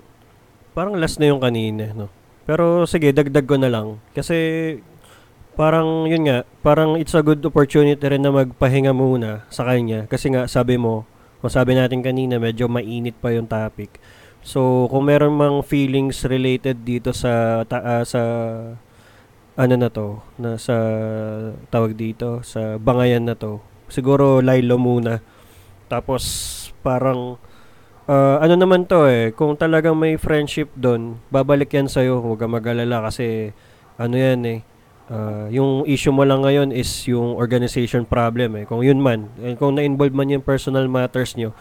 [0.76, 2.12] Parang last na yung kanina, no?
[2.44, 3.96] Pero sige, dagdag ko na lang.
[4.12, 4.36] Kasi
[5.56, 10.04] parang yun nga, parang it's a good opportunity rin na magpahinga muna sa kanya.
[10.04, 11.08] Kasi nga, sabi mo,
[11.40, 13.96] o sabi natin kanina, medyo mainit pa yung topic.
[14.44, 18.20] So, kung meron mang feelings related dito sa ta- ah, sa
[19.56, 20.76] ano na to, na sa
[21.72, 23.64] tawag dito, sa bangayan na to.
[23.88, 25.24] Siguro Lilo muna.
[25.88, 26.22] Tapos
[26.84, 27.40] parang
[28.06, 32.54] ah, ano naman to eh, kung talagang may friendship doon, babalik yan sa'yo, huwag kang
[32.54, 33.50] mag-alala kasi
[33.98, 34.58] ano yan eh,
[35.10, 38.64] ah, yung issue mo lang ngayon is yung organization problem eh.
[38.64, 41.54] Kung yun man, eh, kung na-involve man yung personal matters nyo,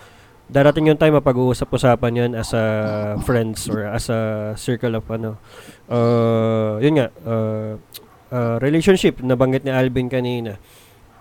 [0.45, 5.41] darating yung time mapag-uusap-usapan yan as a friends or as a circle of ano.
[5.89, 7.81] Uh, yun nga, uh,
[8.29, 10.61] uh, relationship, nabanggit ni Alvin kanina.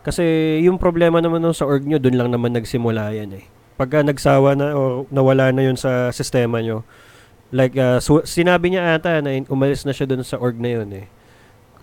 [0.04, 3.53] Kasi yung problema naman nun sa org nyo, dun lang naman nagsimula yan eh.
[3.74, 6.86] Pagka nagsawa na o nawala na yun sa sistema nyo,
[7.50, 10.70] like, uh, su- sinabi niya ata na in- umalis na siya dun sa org na
[10.82, 11.06] yun eh.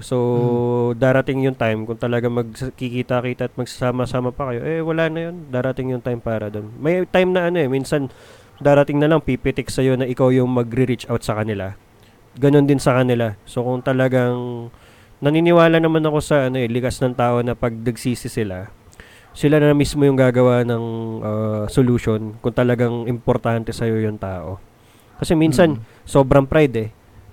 [0.02, 0.18] So,
[0.98, 5.46] darating yung time kung talaga magkikita-kita at magsama-sama pa kayo, eh wala na yun.
[5.54, 6.74] Darating yung time para doon.
[6.82, 8.10] May time na ano eh, minsan
[8.58, 11.78] darating na lang pipitik sa'yo na ikaw yung magre-reach out sa kanila.
[12.38, 13.38] Ganon din sa kanila.
[13.46, 14.70] So, kung talagang
[15.22, 18.74] naniniwala naman ako sa ano eh, likas ng tao na pag nagsisi sila,
[19.32, 20.86] sila na mismo yung gagawa ng
[21.24, 24.60] uh, solution kung talagang importante sa'yo yung tao.
[25.18, 26.90] Kasi minsan, sobrang pride eh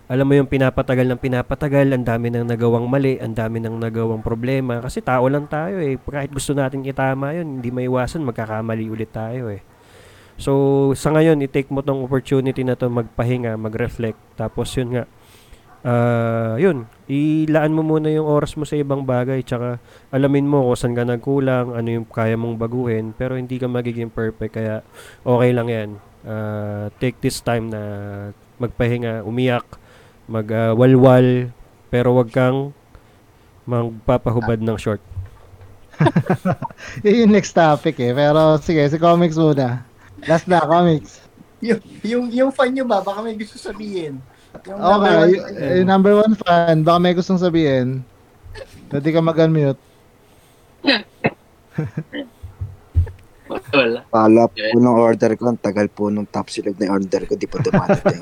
[0.08, 4.24] alam mo yung pinapatagal ng pinapatagal, ang dami nang nagawang mali, ang dami nang nagawang
[4.24, 4.80] problema.
[4.80, 6.00] Kasi tao lang tayo eh.
[6.00, 9.60] Kahit gusto natin itama yun, hindi maiwasan, magkakamali ulit tayo eh.
[10.40, 14.16] So, sa ngayon, i-take mo tong opportunity na to magpahinga, mag-reflect.
[14.32, 15.04] Tapos yun nga,
[15.86, 19.42] ah yun, ilaan mo muna yung oras mo sa ibang bagay.
[19.42, 19.78] Tsaka,
[20.10, 23.14] alamin mo kung saan ka nagkulang, ano yung kaya mong baguhin.
[23.14, 24.82] Pero hindi ka magiging perfect, kaya
[25.22, 25.90] okay lang yan.
[26.26, 27.82] Ah, take this time na
[28.58, 29.64] magpahinga, umiyak,
[30.26, 31.54] magwalwal,
[31.88, 32.76] pero wag kang
[33.64, 35.00] magpapahubad ng short.
[37.04, 38.12] Yun yung next topic eh.
[38.14, 39.82] Pero sige, si comics muna.
[40.24, 41.22] Last na, comics.
[41.58, 43.02] Yung, yung, yung fan nyo ba?
[43.02, 44.22] Baka may gusto sabihin.
[44.64, 45.68] Yung Okay, number one y- fan nyo.
[45.70, 47.88] eh, number one fan, baka may gustong sabihin.
[48.88, 49.80] Pwede ka mag-unmute.
[53.70, 54.04] Wala.
[54.06, 57.44] Pala po nung order ko, ang tagal po nung top silog na order ko, di
[57.44, 58.20] pa dumadating.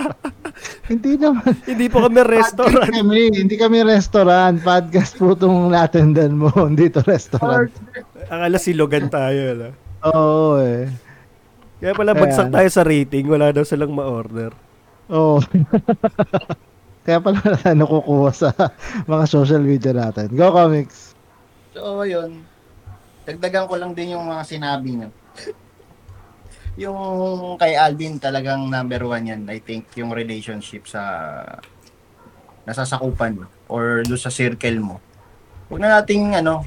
[0.90, 1.48] Hindi naman.
[1.62, 2.84] Hindi po kami restaurant.
[2.84, 4.60] Hindi kami, hindi kami restaurant.
[4.60, 6.52] Podcast po itong natendan mo.
[6.52, 7.72] Hindi to restaurant.
[8.22, 9.40] Akala silogan tayo.
[9.50, 9.68] Ala.
[10.06, 10.92] Oo eh.
[11.78, 12.22] Kaya pala Ayan.
[12.22, 14.52] bagsak tayo sa rating, wala daw silang ma-order.
[15.14, 15.38] Oo.
[17.04, 17.38] Kaya pala
[17.80, 18.50] nakukuha sa
[19.06, 20.32] mga social media natin.
[20.32, 21.12] Go comics.
[21.76, 22.42] So, yun.
[23.28, 25.08] Dagdagan ko lang din yung mga sinabi niyo.
[26.88, 26.98] yung
[27.60, 29.42] kay Alvin talagang number one yan.
[29.46, 31.02] I think yung relationship sa
[32.64, 34.96] nasasakupan mo or do sa circle mo.
[35.68, 36.64] Huwag na nating ano,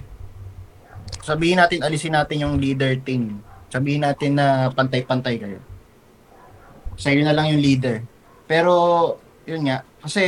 [1.26, 3.42] sabihin natin, alisin natin yung leader thing.
[3.68, 5.60] Sabihin natin na pantay-pantay kayo.
[6.96, 8.06] Sa'yo na lang yung leader.
[8.48, 8.74] Pero,
[9.44, 10.24] yun nga, kasi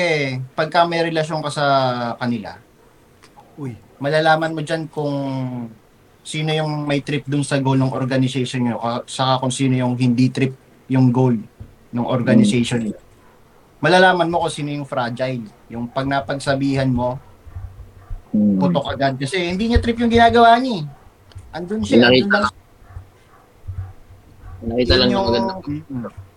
[0.53, 1.65] pagka may relasyon ka sa
[2.15, 2.59] kanila,
[3.55, 3.73] Uy.
[3.97, 5.15] malalaman mo dyan kung
[6.21, 9.95] sino yung may trip dun sa goal ng organization nyo, ka- saka kung sino yung
[9.95, 10.53] hindi trip
[10.85, 11.39] yung goal
[11.89, 12.99] ng organization nyo.
[13.79, 15.47] Malalaman mo kung sino yung fragile.
[15.71, 17.15] Yung pag napagsabihan mo,
[18.29, 18.61] Hmm.
[18.61, 19.17] putok agad.
[19.17, 20.85] Kasi hindi niya trip yung ginagawa niya.
[20.85, 20.85] eh.
[21.49, 22.05] Andun siya.
[22.05, 22.55] Nakita Andun lang
[24.59, 25.53] Nakita lang yun yung yung, maganda.
[25.89, 26.28] Mm.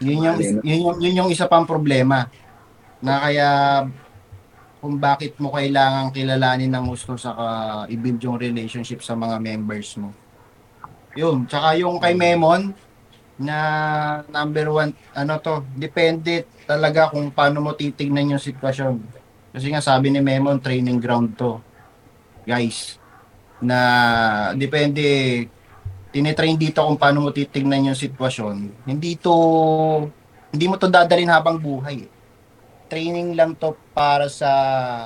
[0.00, 2.28] Yun yung, yun yung, yun yung isa pang problema.
[3.04, 3.48] Na kaya
[4.84, 7.32] kung bakit mo kailangan kilalanin ng gusto sa
[7.88, 10.12] i-build yung relationship sa mga members mo.
[11.16, 11.48] Yun.
[11.48, 12.74] Tsaka yung kay Memon,
[13.34, 13.58] na
[14.30, 19.02] number one, ano to, depende talaga kung paano mo titignan yung sitwasyon.
[19.54, 21.58] Kasi nga sabi ni Memon, training ground to.
[22.46, 23.00] Guys,
[23.58, 23.78] na
[24.54, 25.02] depende
[26.14, 28.86] tinitrain dito kung paano mo titignan yung sitwasyon.
[28.86, 29.34] Hindi to,
[30.54, 32.06] hindi mo to dadalhin habang buhay.
[32.86, 34.50] Training lang to para sa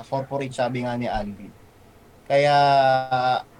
[0.05, 1.49] corporate, sabi nga ni Alvin.
[2.29, 2.55] Kaya,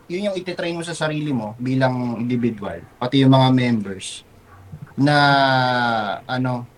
[0.06, 4.22] yun yung ititrain mo sa sarili mo bilang individual, pati yung mga members,
[4.94, 5.18] na,
[6.30, 6.70] ano,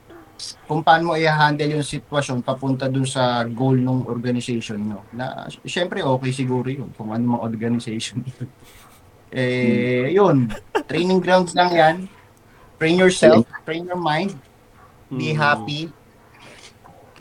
[0.66, 5.04] kung paano mo i-handle yung sitwasyon papunta dun sa goal ng organization no.
[5.12, 8.24] Na, syempre, okay siguro yun, kung ano mga organization.
[9.32, 10.52] Eh, yun.
[10.86, 11.96] Training grounds lang yan.
[12.76, 14.34] Train yourself, train your mind,
[15.08, 15.38] be Mm.
[15.38, 15.82] happy.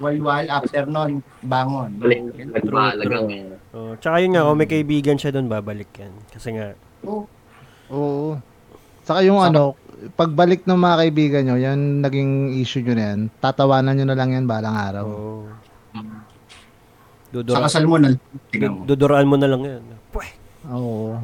[0.00, 2.00] Walwal, after nun, bangon.
[2.00, 2.32] Balik.
[2.32, 3.52] Eh.
[3.70, 6.12] Oh, tsaka yun nga, kung may kaibigan siya doon, babalik yan.
[6.26, 7.28] Kasi nga, Oh,
[7.90, 8.36] Oo.
[9.02, 9.62] Saka yung Saka- ano,
[10.14, 14.30] pagbalik ng mga kaibigan nyo, yan naging issue nyo na yan, tatawanan nyo na lang
[14.32, 15.04] yan balang araw.
[15.04, 15.44] oh,
[15.92, 16.00] sa
[17.30, 18.14] dudura, kasal mo na.
[18.50, 18.80] Tingnan mo.
[18.84, 19.82] duduraan mo na lang yan.
[20.68, 21.16] Oo.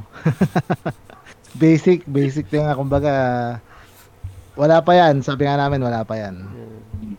[1.63, 3.13] basic, basic lang nga, kumbaga,
[4.57, 6.41] wala pa yan, sabi nga namin, wala pa yan.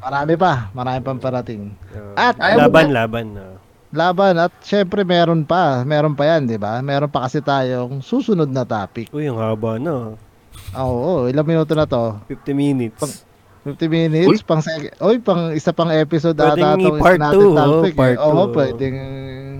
[0.01, 1.73] Marami pa, marami pang parating.
[2.17, 3.27] At- laban, laban.
[3.37, 3.55] oh.
[3.87, 6.83] Laban, at syempre meron pa, meron pa yan, di ba?
[6.83, 9.07] Meron pa kasi tayong susunod na topic.
[9.15, 10.17] Uy, ang haba na.
[10.75, 12.19] Oo, ilang minuto na to?
[12.27, 13.26] 50 minutes.
[13.67, 17.35] 50 minutes, pang sec- Oy, pang isa pang episode Pwedeng ata itong i-part isa natin
[17.35, 17.91] two, oh, topic.
[17.91, 17.97] eh.
[17.97, 18.47] part Oo, two, oh.
[18.49, 18.95] pwedeng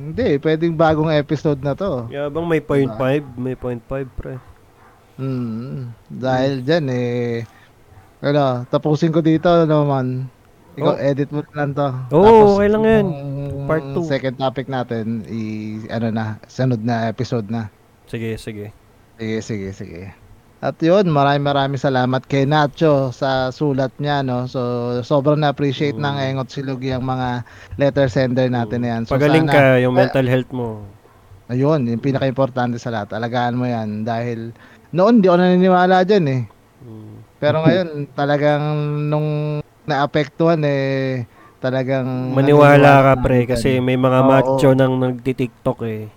[0.08, 2.08] hindi, pwedeng bagong episode na to.
[2.08, 4.40] Yabang may point 5, may point 5 pre.
[5.16, 5.92] Hmm.
[6.08, 7.44] Dahil diyan eh
[8.20, 10.32] ano, tapusin ko dito naman.
[10.74, 11.02] Ikaw Oh.
[11.02, 11.90] edit mo na lang to.
[12.14, 13.06] Oo, okay lang yan.
[13.66, 14.06] Part two.
[14.06, 15.42] second topic natin, i
[15.90, 17.74] ano na, sunod na episode na.
[18.06, 18.72] Sige, sige.
[19.18, 20.02] Sige, sige, sige.
[20.58, 24.50] At yun, maraming maraming salamat kay Nacho sa sulat niya, no?
[24.50, 24.62] So,
[25.06, 26.02] sobrang na-appreciate Mm.
[26.02, 27.46] ng Engot Silugi ang mga
[27.78, 29.02] letter sender natin na yan.
[29.06, 30.82] So, Pagaling sana- ka, yung mental health mo.
[31.48, 33.14] Ayun, yung pinaka-importante sa lahat.
[33.14, 34.50] Alagaan mo yan dahil
[34.90, 36.42] noon di ako naniniwala dyan eh.
[36.82, 37.16] Mm.
[37.38, 37.88] Pero ngayon,
[38.20, 38.64] talagang
[39.08, 41.30] nung naapektuhan eh,
[41.62, 44.28] talagang Maniwala ka pre kasi may mga Oo.
[44.28, 46.10] macho nang nagti-TikTok eh.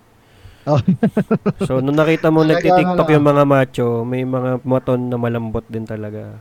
[0.69, 0.77] Oh.
[1.69, 3.15] so nung nakita mo nagti-TikTok ano.
[3.17, 6.37] yung mga macho, may mga maton na malambot din talaga.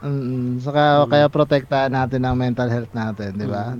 [0.00, 1.10] Mm, saka Mm.
[1.10, 3.74] kaya protektahan natin ang mental health natin, di ba?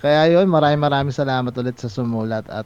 [0.00, 2.64] Kaya yun, maraming maraming salamat ulit sa sumulat at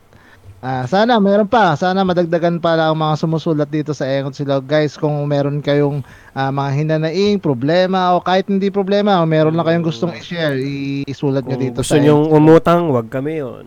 [0.62, 4.64] ah, sana meron pa, sana madagdagan pa lang ang mga sumusulat dito sa Engot Silog.
[4.64, 6.00] Guys, kung meron kayong
[6.32, 10.56] ah, mga hinanaing, problema o kahit hindi problema, o meron lang kayong gustong i-share,
[11.04, 13.66] isulat nyo Kung dito gusto sa nyong umutang, wag kami yon.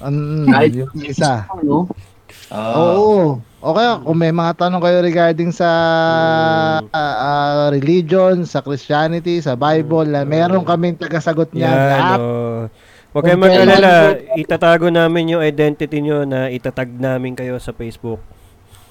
[0.00, 1.44] Mm, Kahit yung isa.
[1.52, 1.86] Ano?
[2.48, 3.40] Ah, Oo.
[3.64, 5.68] O kaya kung may mga tanong kayo regarding sa
[6.84, 6.92] Mm.
[6.92, 11.72] ah, ah, religion, sa Christianity, sa Bible, na meron kaming tagasagot niyan.
[11.72, 12.18] Yan, Lahat.
[12.20, 12.60] oh.
[13.14, 13.92] Huwag kayong mag-alala,
[14.34, 18.18] itatago namin yung identity nyo na itatag namin kayo sa Facebook.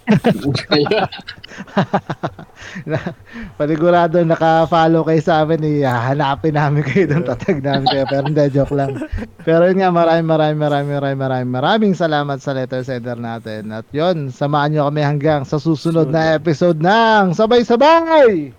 [3.60, 8.04] Panigurado naka-follow kayo sa amin, ihahanapin namin kayo doon, tatag namin kayo.
[8.12, 9.00] Pero hindi, joke lang.
[9.48, 13.72] Pero yun nga, maraming maraming maraming maraming maraming maraming salamat sa letter sender natin.
[13.72, 18.52] At yun, samahan nyo kami hanggang sa susunod na episode ng Sabay-Sabay!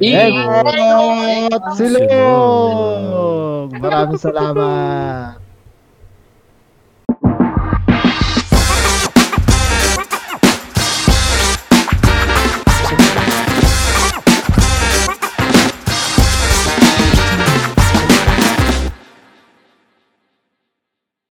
[0.00, 3.68] Engot Silog!
[3.76, 5.41] Maraming salamat!